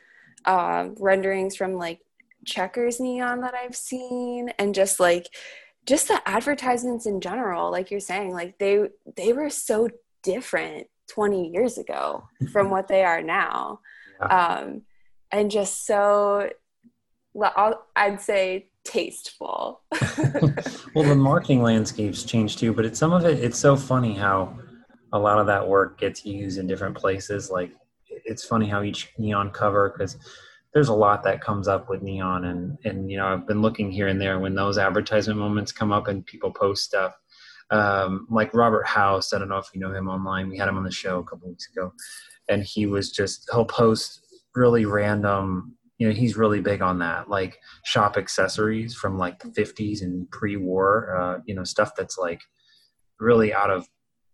um, 0.45 0.95
renderings 0.99 1.57
from 1.57 1.75
like 1.75 2.01
checkers 2.45 3.01
neon 3.01 3.41
that 3.41 3.55
I've 3.55 3.75
seen 3.75 4.51
and 4.59 4.75
just 4.75 5.01
like 5.01 5.29
just 5.87 6.09
the 6.09 6.21
advertisements 6.27 7.07
in 7.07 7.21
general 7.21 7.71
like 7.71 7.91
you're 7.91 8.01
saying 8.01 8.33
like 8.33 8.59
they 8.59 8.89
they 9.17 9.33
were 9.33 9.51
so 9.51 9.89
different 10.23 10.87
20 11.09 11.51
years 11.51 11.79
ago 11.79 12.25
from 12.53 12.71
what 12.71 12.89
they 12.89 13.05
are 13.05 13.23
now 13.23 13.81
um 14.31 14.83
and 15.33 15.51
just 15.51 15.87
so 15.87 16.51
well 17.33 17.87
I'd 17.97 18.21
say 18.21 18.69
tasteful. 18.85 19.83
Well 20.95 21.05
the 21.05 21.17
marketing 21.17 21.63
landscape's 21.63 22.23
changed 22.23 22.61
too 22.61 22.73
but 22.73 22.85
it's 22.85 22.99
some 23.01 23.13
of 23.13 23.25
it 23.25 23.43
it's 23.43 23.59
so 23.59 23.75
funny 23.75 24.15
how 24.15 24.57
a 25.15 25.19
lot 25.19 25.39
of 25.39 25.47
that 25.47 25.67
work 25.67 25.99
gets 25.99 26.27
used 26.27 26.59
in 26.59 26.67
different 26.67 26.97
places. 26.97 27.51
Like 27.51 27.73
it's 28.25 28.45
funny 28.45 28.69
how 28.69 28.83
each 28.83 29.13
neon 29.17 29.51
cover 29.51 29.95
because 29.97 30.19
there's 30.75 30.89
a 30.89 30.95
lot 30.95 31.23
that 31.23 31.41
comes 31.41 31.69
up 31.69 31.89
with 31.89 32.03
neon 32.03 32.47
and 32.47 32.77
and 32.85 33.11
you 33.11 33.17
know 33.17 33.27
i've 33.27 33.47
been 33.47 33.63
looking 33.63 33.91
here 33.91 34.09
and 34.09 34.21
there 34.21 34.41
when 34.41 34.55
those 34.55 34.77
advertisement 34.77 35.39
moments 35.39 35.71
come 35.71 35.93
up 35.93 36.09
and 36.09 36.27
people 36.27 36.51
post 36.51 36.85
stuff. 36.85 37.15
Um, 37.71 38.27
like 38.31 38.53
robert 38.53 38.87
house 38.87 39.33
i 39.33 39.39
don't 39.39 39.49
know 39.49 39.57
if 39.57 39.69
you 39.73 39.81
know 39.81 39.93
him 39.93 40.09
online 40.09 40.51
we 40.51 40.59
had 40.59 40.69
him 40.69 40.77
on 40.77 40.85
the 40.85 40.91
show 40.91 41.21
a 41.21 41.25
couple 41.25 41.49
weeks 41.49 41.67
ago 41.75 41.95
and 42.51 42.63
he 42.63 42.85
was 42.85 43.11
just 43.11 43.49
he'll 43.51 43.65
post 43.65 44.21
really 44.55 44.85
random 44.85 45.75
you 45.99 46.09
know 46.09 46.15
he's 46.15 46.37
really 46.37 46.61
big 46.61 46.83
on 46.83 46.99
that 46.99 47.29
like 47.29 47.59
shop 47.85 48.17
accessories 48.17 48.95
from 48.95 49.19
like 49.19 49.39
the 49.39 49.49
50s 49.49 50.03
and 50.03 50.31
pre-war 50.31 51.17
uh, 51.17 51.39
you 51.47 51.55
know 51.55 51.65
stuff 51.65 51.93
that's 51.97 52.19
like 52.19 52.43
really 53.21 53.55
out 53.55 53.71
of 53.71 53.89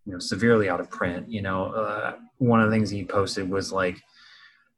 you 0.06 0.12
know 0.12 0.18
severely 0.18 0.68
out 0.68 0.80
of 0.80 0.90
print 0.90 1.30
you 1.30 1.42
know 1.42 1.66
uh, 1.66 2.14
one 2.38 2.60
of 2.60 2.70
the 2.70 2.74
things 2.74 2.90
he 2.90 3.04
posted 3.04 3.48
was 3.48 3.72
like 3.72 4.00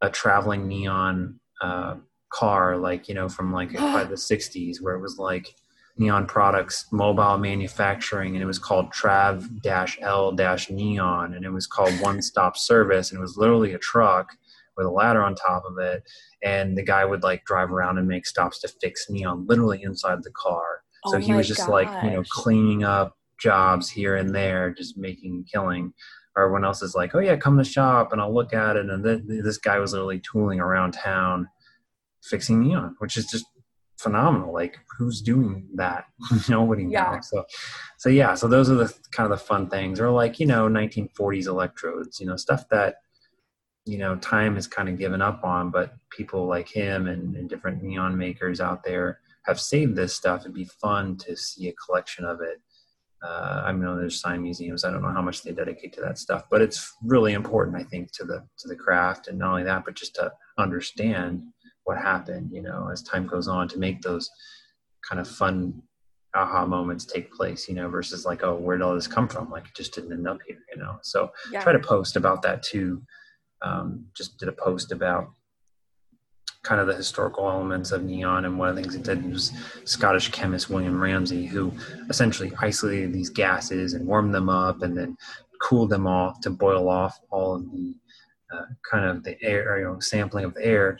a 0.00 0.10
traveling 0.10 0.66
neon 0.66 1.38
uh, 1.62 1.94
car, 2.32 2.76
like 2.76 3.08
you 3.08 3.14
know, 3.14 3.28
from 3.28 3.52
like 3.52 3.72
by 3.78 4.04
the 4.04 4.16
'60s, 4.16 4.80
where 4.80 4.94
it 4.94 5.00
was 5.00 5.18
like 5.18 5.54
Neon 5.96 6.26
Products 6.26 6.86
Mobile 6.90 7.38
Manufacturing, 7.38 8.34
and 8.34 8.42
it 8.42 8.46
was 8.46 8.58
called 8.58 8.92
Trav 8.92 9.48
L 10.00 10.32
Neon, 10.32 11.34
and 11.34 11.44
it 11.44 11.50
was 11.50 11.66
called 11.66 11.92
One 12.00 12.20
Stop 12.20 12.56
Service, 12.56 13.10
and 13.10 13.18
it 13.18 13.22
was 13.22 13.36
literally 13.36 13.74
a 13.74 13.78
truck 13.78 14.36
with 14.76 14.86
a 14.86 14.90
ladder 14.90 15.22
on 15.22 15.34
top 15.34 15.64
of 15.64 15.78
it, 15.78 16.02
and 16.42 16.76
the 16.76 16.82
guy 16.82 17.04
would 17.04 17.22
like 17.22 17.44
drive 17.44 17.70
around 17.70 17.98
and 17.98 18.08
make 18.08 18.26
stops 18.26 18.60
to 18.60 18.68
fix 18.68 19.08
neon, 19.10 19.46
literally 19.46 19.82
inside 19.82 20.22
the 20.22 20.32
car. 20.32 20.82
So 21.06 21.16
oh 21.16 21.20
he 21.20 21.32
was 21.32 21.48
just 21.48 21.60
gosh. 21.60 21.68
like 21.68 22.04
you 22.04 22.10
know 22.10 22.22
cleaning 22.30 22.84
up 22.84 23.16
jobs 23.40 23.90
here 23.90 24.16
and 24.16 24.34
there, 24.34 24.72
just 24.72 24.96
making 24.96 25.44
killing 25.52 25.92
everyone 26.36 26.64
else 26.64 26.82
is 26.82 26.94
like, 26.94 27.14
oh 27.14 27.18
yeah, 27.18 27.36
come 27.36 27.56
to 27.56 27.62
the 27.62 27.68
shop 27.68 28.12
and 28.12 28.20
I'll 28.20 28.34
look 28.34 28.54
at 28.54 28.76
it. 28.76 28.88
And 28.88 29.04
then 29.04 29.24
this 29.26 29.58
guy 29.58 29.78
was 29.78 29.92
literally 29.92 30.20
tooling 30.20 30.60
around 30.60 30.92
town 30.92 31.48
fixing 32.22 32.60
neon, 32.60 32.96
which 32.98 33.16
is 33.16 33.26
just 33.26 33.44
phenomenal. 33.98 34.52
Like 34.52 34.78
who's 34.98 35.20
doing 35.20 35.68
that? 35.74 36.04
Nobody 36.48 36.84
yeah. 36.84 37.12
knows. 37.14 37.28
So, 37.28 37.44
so 37.98 38.08
yeah, 38.08 38.34
so 38.34 38.48
those 38.48 38.70
are 38.70 38.74
the 38.74 38.94
kind 39.12 39.30
of 39.30 39.38
the 39.38 39.44
fun 39.44 39.68
things 39.68 40.00
or 40.00 40.10
like, 40.10 40.40
you 40.40 40.46
know, 40.46 40.68
1940s 40.68 41.46
electrodes, 41.46 42.20
you 42.20 42.26
know, 42.26 42.36
stuff 42.36 42.68
that, 42.70 42.96
you 43.84 43.98
know, 43.98 44.16
time 44.16 44.54
has 44.54 44.66
kind 44.66 44.88
of 44.88 44.98
given 44.98 45.20
up 45.20 45.42
on, 45.44 45.70
but 45.70 45.94
people 46.10 46.46
like 46.46 46.68
him 46.68 47.08
and, 47.08 47.36
and 47.36 47.48
different 47.48 47.82
neon 47.82 48.16
makers 48.16 48.60
out 48.60 48.84
there 48.84 49.18
have 49.44 49.60
saved 49.60 49.96
this 49.96 50.14
stuff. 50.14 50.42
It'd 50.42 50.54
be 50.54 50.68
fun 50.80 51.16
to 51.18 51.36
see 51.36 51.68
a 51.68 51.72
collection 51.72 52.24
of 52.24 52.40
it 52.40 52.60
uh, 53.22 53.62
I 53.66 53.72
know 53.72 53.96
there's 53.96 54.20
sign 54.20 54.42
museums. 54.42 54.84
I 54.84 54.90
don't 54.90 55.02
know 55.02 55.12
how 55.12 55.22
much 55.22 55.42
they 55.42 55.52
dedicate 55.52 55.92
to 55.94 56.00
that 56.00 56.18
stuff, 56.18 56.44
but 56.50 56.60
it's 56.60 56.92
really 57.04 57.34
important, 57.34 57.76
I 57.76 57.84
think, 57.84 58.10
to 58.12 58.24
the 58.24 58.44
to 58.58 58.68
the 58.68 58.74
craft, 58.74 59.28
and 59.28 59.38
not 59.38 59.50
only 59.50 59.62
that, 59.62 59.84
but 59.84 59.94
just 59.94 60.16
to 60.16 60.32
understand 60.58 61.44
what 61.84 61.98
happened. 61.98 62.50
You 62.52 62.62
know, 62.62 62.88
as 62.92 63.02
time 63.02 63.26
goes 63.26 63.46
on, 63.46 63.68
to 63.68 63.78
make 63.78 64.02
those 64.02 64.28
kind 65.08 65.20
of 65.20 65.28
fun 65.28 65.82
aha 66.34 66.66
moments 66.66 67.04
take 67.04 67.32
place. 67.32 67.68
You 67.68 67.76
know, 67.76 67.88
versus 67.88 68.26
like, 68.26 68.42
oh, 68.42 68.56
where 68.56 68.76
did 68.76 68.82
all 68.82 68.94
this 68.94 69.06
come 69.06 69.28
from? 69.28 69.50
Like, 69.50 69.66
it 69.66 69.74
just 69.76 69.94
didn't 69.94 70.12
end 70.12 70.26
up 70.26 70.38
here. 70.44 70.58
You 70.74 70.82
know, 70.82 70.98
so 71.02 71.30
yeah. 71.52 71.62
try 71.62 71.72
to 71.72 71.78
post 71.78 72.16
about 72.16 72.42
that 72.42 72.64
too. 72.64 73.02
Um, 73.64 74.06
just 74.14 74.38
did 74.38 74.48
a 74.48 74.52
post 74.52 74.92
about 74.92 75.30
kind 76.62 76.80
of 76.80 76.86
the 76.86 76.94
historical 76.94 77.48
elements 77.48 77.90
of 77.90 78.04
neon. 78.04 78.44
And 78.44 78.58
one 78.58 78.68
of 78.68 78.76
the 78.76 78.82
things 78.82 78.94
it 78.94 79.02
did 79.02 79.30
was 79.30 79.52
Scottish 79.84 80.30
chemist 80.30 80.70
William 80.70 81.00
Ramsay, 81.00 81.46
who 81.46 81.72
essentially 82.08 82.52
isolated 82.60 83.12
these 83.12 83.30
gases 83.30 83.94
and 83.94 84.06
warmed 84.06 84.34
them 84.34 84.48
up 84.48 84.82
and 84.82 84.96
then 84.96 85.16
cooled 85.60 85.90
them 85.90 86.06
off 86.06 86.40
to 86.40 86.50
boil 86.50 86.88
off 86.88 87.20
all 87.30 87.56
of 87.56 87.70
the 87.72 87.94
uh, 88.52 88.64
kind 88.88 89.04
of 89.06 89.24
the 89.24 89.40
air, 89.42 89.78
you 89.78 89.84
know, 89.84 89.98
sampling 89.98 90.44
of 90.44 90.54
the 90.54 90.64
air. 90.64 90.98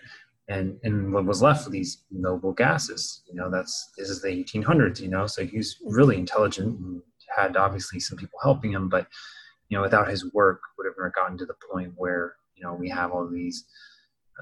And, 0.49 0.79
and 0.83 1.13
what 1.13 1.25
was 1.25 1.43
left 1.43 1.67
of 1.67 1.73
these 1.73 2.03
noble 2.11 2.53
gases, 2.53 3.23
you 3.29 3.35
know, 3.35 3.51
that's, 3.51 3.91
this 3.97 4.11
is 4.11 4.21
the 4.21 4.29
1800s, 4.29 5.01
you 5.01 5.09
know, 5.09 5.27
so 5.27 5.47
he 5.47 5.57
was 5.57 5.77
really 5.85 6.17
intelligent 6.17 6.79
and 6.79 7.03
had 7.35 7.57
obviously 7.57 8.01
some 8.01 8.19
people 8.19 8.39
helping 8.43 8.73
him, 8.73 8.89
but, 8.89 9.07
you 9.69 9.77
know, 9.77 9.83
without 9.83 10.09
his 10.09 10.33
work 10.33 10.61
would 10.77 10.87
have 10.87 10.95
never 10.99 11.13
gotten 11.15 11.39
to 11.39 11.47
the 11.47 11.55
point 11.71 11.93
where, 11.97 12.35
you 12.63 12.69
know, 12.69 12.75
we 12.75 12.89
have 12.89 13.11
all 13.11 13.29
these, 13.29 13.65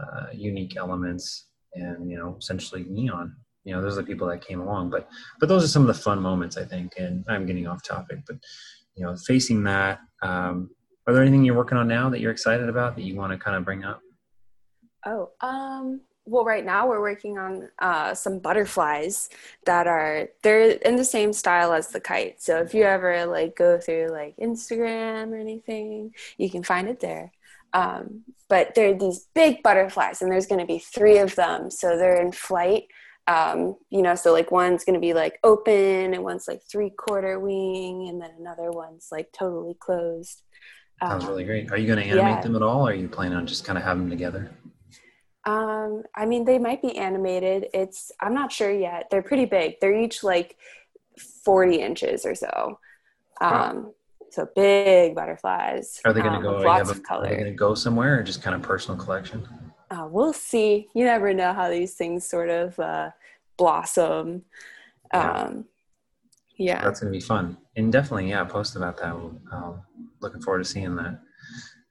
uh, 0.01 0.27
unique 0.33 0.77
elements 0.77 1.47
and 1.75 2.11
you 2.11 2.17
know 2.17 2.37
essentially 2.39 2.85
neon 2.89 3.35
you 3.65 3.75
know 3.75 3.83
those 3.83 3.99
are 3.99 4.03
the 4.03 4.07
people 4.07 4.27
that 4.27 4.45
came 4.45 4.61
along 4.61 4.89
but 4.89 5.09
but 5.39 5.49
those 5.49 5.63
are 5.65 5.69
some 5.69 5.83
of 5.83 5.89
the 5.89 6.03
fun 6.03 6.21
moments 6.21 6.57
i 6.57 6.65
think 6.65 6.93
and 6.97 7.25
i'm 7.29 7.45
getting 7.45 7.67
off 7.67 7.83
topic 7.83 8.19
but 8.27 8.37
you 8.95 9.05
know 9.05 9.17
facing 9.27 9.63
that 9.63 10.01
um, 10.23 10.71
are 11.07 11.15
there 11.15 11.23
anything 11.23 11.45
you're 11.45 11.57
working 11.57 11.79
on 11.79 11.89
now 11.89 12.09
that 12.11 12.21
you're 12.21 12.31
excited 12.31 12.69
about 12.69 12.95
that 12.95 13.03
you 13.03 13.17
want 13.17 13.33
to 13.33 13.39
kind 13.39 13.57
of 13.57 13.65
bring 13.65 13.85
up? 13.85 14.01
Oh 15.07 15.31
um 15.41 16.03
well 16.27 16.45
right 16.45 16.65
now 16.65 16.87
we're 16.87 17.01
working 17.01 17.39
on 17.39 17.69
uh, 17.81 18.15
some 18.15 18.39
butterflies 18.39 19.31
that 19.65 19.87
are 19.87 20.29
they're 20.43 20.73
in 20.73 20.97
the 20.97 21.05
same 21.05 21.33
style 21.33 21.73
as 21.73 21.89
the 21.89 22.01
kite. 22.01 22.41
So 22.43 22.59
if 22.59 22.75
you 22.75 22.85
ever 22.85 23.27
like 23.27 23.57
go 23.57 23.79
through 23.79 24.09
like 24.09 24.37
instagram 24.37 25.33
or 25.33 25.39
anything 25.39 26.15
you 26.37 26.51
can 26.51 26.63
find 26.63 26.89
it 26.89 27.01
there 27.01 27.33
um, 27.73 28.23
but 28.49 28.75
they're 28.75 28.99
these 28.99 29.29
big 29.35 29.63
butterflies 29.63 30.23
and 30.23 30.31
there's 30.31 30.47
going 30.47 30.61
to 30.61 30.67
be 30.67 30.79
three 30.79 31.19
of 31.19 31.35
them 31.37 31.71
so 31.71 31.97
they're 31.97 32.21
in 32.21 32.33
flight 32.33 32.85
um, 33.27 33.77
you 33.91 34.03
know 34.03 34.15
so 34.15 34.33
like 34.33 34.51
one's 34.51 34.85
going 34.85 34.95
to 34.95 35.01
be 35.01 35.15
like 35.15 35.39
open 35.45 36.15
and 36.15 36.23
one's 36.23 36.49
like 36.49 36.61
three 36.71 36.91
quarter 36.91 37.39
wing 37.39 38.09
and 38.09 38.21
then 38.21 38.31
another 38.39 38.71
one's 38.71 39.09
like 39.11 39.31
totally 39.33 39.75
closed 39.79 40.43
sounds 41.03 41.25
um, 41.25 41.31
really 41.31 41.45
great 41.45 41.71
are 41.71 41.77
you 41.77 41.87
going 41.87 41.99
to 41.99 42.05
animate 42.05 42.37
yeah. 42.37 42.41
them 42.41 42.57
at 42.57 42.63
all 42.63 42.87
or 42.87 42.91
are 42.91 42.95
you 42.95 43.09
planning 43.09 43.37
on 43.37 43.47
just 43.47 43.65
kind 43.65 43.79
of 43.79 43.85
having 43.85 44.03
them 44.03 44.11
together 44.11 44.51
um, 45.47 46.03
I 46.15 46.27
mean, 46.27 46.45
they 46.45 46.59
might 46.59 46.83
be 46.83 46.97
animated. 46.97 47.69
It's 47.73 48.13
I'm 48.21 48.35
not 48.35 48.53
sure 48.53 48.71
yet. 48.71 49.09
They're 49.11 49.23
pretty 49.23 49.47
big. 49.47 49.81
They're 49.81 49.99
each 49.99 50.23
like 50.23 50.57
40 51.45 51.77
inches 51.77 52.27
or 52.27 52.35
so. 52.35 52.79
Um, 53.41 53.93
so 54.33 54.49
big 54.55 55.15
butterflies. 55.15 56.01
Are 56.05 56.13
they 56.13 56.21
going 56.21 56.41
to 56.41 56.49
um, 56.49 56.61
go? 56.61 56.61
Lots 56.61 56.89
a, 56.89 56.93
of 56.93 57.03
color. 57.03 57.27
Are 57.27 57.29
they 57.29 57.37
going 57.37 57.47
to 57.47 57.53
go 57.53 57.75
somewhere, 57.75 58.19
or 58.19 58.23
just 58.23 58.43
kind 58.43 58.55
of 58.55 58.63
personal 58.63 58.99
collection? 58.99 59.47
Uh, 59.91 60.07
we'll 60.09 60.33
see. 60.33 60.89
You 60.95 61.05
never 61.05 61.35
know 61.35 61.53
how 61.53 61.69
these 61.69 61.95
things 61.95 62.27
sort 62.29 62.49
of 62.49 62.79
uh, 62.79 63.11
blossom. 63.57 64.43
Yeah. 65.13 65.33
Um, 65.33 65.65
yeah. 66.57 66.83
That's 66.85 67.01
going 67.01 67.13
to 67.13 67.19
be 67.19 67.25
fun, 67.25 67.57
and 67.77 67.93
definitely, 67.93 68.29
yeah, 68.29 68.45
post 68.45 68.77
about 68.77 68.97
that. 68.99 69.13
Um, 69.13 69.83
looking 70.21 70.41
forward 70.43 70.59
to 70.59 70.65
seeing 70.65 70.97
that. 70.97 71.21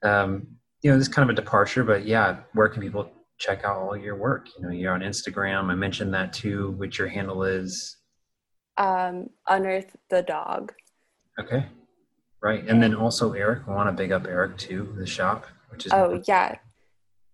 Um, 0.02 0.46
you 0.82 0.90
know, 0.90 0.96
this 0.96 1.08
is 1.08 1.12
kind 1.12 1.28
of 1.28 1.32
a 1.32 1.36
departure, 1.36 1.84
but 1.84 2.06
yeah, 2.06 2.38
where 2.54 2.68
can 2.68 2.80
people 2.80 3.10
check 3.38 3.64
out 3.64 3.76
all 3.76 3.96
your 3.96 4.16
work? 4.16 4.48
You 4.56 4.64
know, 4.64 4.70
you're 4.70 4.94
on 4.94 5.00
Instagram. 5.00 5.70
I 5.70 5.74
mentioned 5.74 6.14
that 6.14 6.32
too, 6.32 6.72
which 6.72 6.98
your 6.98 7.08
handle 7.08 7.42
is. 7.42 7.96
Um, 8.78 9.28
unearth 9.46 9.94
the 10.08 10.22
dog. 10.22 10.72
Okay. 11.38 11.66
Right. 12.42 12.64
And 12.66 12.82
then 12.82 12.94
also 12.94 13.32
Eric, 13.34 13.62
I 13.68 13.72
want 13.74 13.88
to 13.88 13.92
big 13.92 14.12
up 14.12 14.26
Eric 14.26 14.56
too, 14.56 14.94
the 14.96 15.06
shop, 15.06 15.46
which 15.68 15.86
is 15.86 15.92
Oh 15.92 16.22
yeah. 16.26 16.56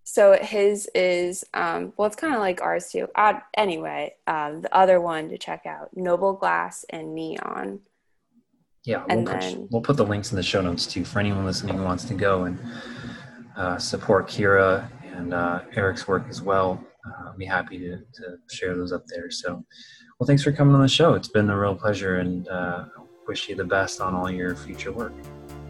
So 0.03 0.37
his 0.41 0.89
is 0.95 1.43
um 1.53 1.93
well 1.97 2.07
it's 2.07 2.15
kind 2.15 2.33
of 2.33 2.39
like 2.39 2.61
ours 2.61 2.89
too. 2.91 3.07
Uh, 3.15 3.39
anyway, 3.55 4.15
um 4.27 4.61
the 4.61 4.75
other 4.75 4.99
one 5.01 5.29
to 5.29 5.37
check 5.37 5.65
out, 5.65 5.89
Noble 5.95 6.33
Glass 6.33 6.85
and 6.89 7.13
Neon. 7.15 7.79
Yeah, 8.83 9.03
we'll 9.07 9.17
And 9.17 9.27
put, 9.27 9.41
then- 9.41 9.67
we'll 9.71 9.81
put 9.81 9.97
the 9.97 10.05
links 10.05 10.31
in 10.31 10.35
the 10.37 10.43
show 10.43 10.61
notes 10.61 10.85
too 10.87 11.03
for 11.05 11.19
anyone 11.19 11.45
listening 11.45 11.77
who 11.77 11.83
wants 11.83 12.05
to 12.05 12.13
go 12.13 12.43
and 12.45 12.59
uh, 13.57 13.77
support 13.77 14.27
Kira 14.29 14.89
and 15.15 15.33
uh, 15.33 15.61
Eric's 15.75 16.07
work 16.07 16.25
as 16.29 16.41
well. 16.41 16.81
Uh, 17.05 17.27
I'll 17.29 17.37
be 17.37 17.45
happy 17.45 17.79
to, 17.79 17.97
to 17.97 18.37
share 18.49 18.75
those 18.75 18.91
up 18.93 19.03
there. 19.07 19.31
So, 19.31 19.65
well, 20.19 20.27
thanks 20.27 20.43
for 20.43 20.51
coming 20.51 20.75
on 20.75 20.81
the 20.81 20.87
show. 20.87 21.15
It's 21.15 21.27
been 21.29 21.49
a 21.49 21.57
real 21.59 21.73
pleasure 21.75 22.17
and 22.17 22.47
uh, 22.47 22.85
wish 23.27 23.49
you 23.49 23.55
the 23.55 23.63
best 23.63 24.01
on 24.01 24.13
all 24.15 24.31
your 24.31 24.55
future 24.55 24.91
work. 24.91 25.13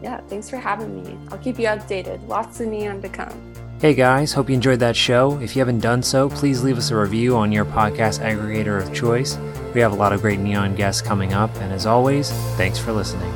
Yeah, 0.02 0.20
thanks 0.28 0.48
for 0.48 0.56
having 0.56 1.02
me. 1.02 1.18
I'll 1.30 1.38
keep 1.38 1.58
you 1.58 1.66
updated. 1.66 2.26
Lots 2.28 2.60
of 2.60 2.68
neon 2.68 3.02
to 3.02 3.08
come. 3.08 3.54
Hey 3.80 3.94
guys, 3.94 4.32
hope 4.32 4.48
you 4.48 4.56
enjoyed 4.56 4.80
that 4.80 4.96
show. 4.96 5.38
If 5.38 5.54
you 5.54 5.60
haven't 5.60 5.80
done 5.80 6.02
so, 6.02 6.28
please 6.28 6.64
leave 6.64 6.78
us 6.78 6.90
a 6.90 6.96
review 6.96 7.36
on 7.36 7.52
your 7.52 7.64
podcast 7.64 8.20
aggregator 8.20 8.82
of 8.82 8.92
choice. 8.92 9.36
We 9.72 9.80
have 9.80 9.92
a 9.92 9.96
lot 9.96 10.12
of 10.12 10.20
great 10.20 10.40
neon 10.40 10.74
guests 10.74 11.00
coming 11.00 11.32
up, 11.32 11.54
and 11.56 11.72
as 11.72 11.86
always, 11.86 12.30
thanks 12.56 12.78
for 12.78 12.92
listening. 12.92 13.32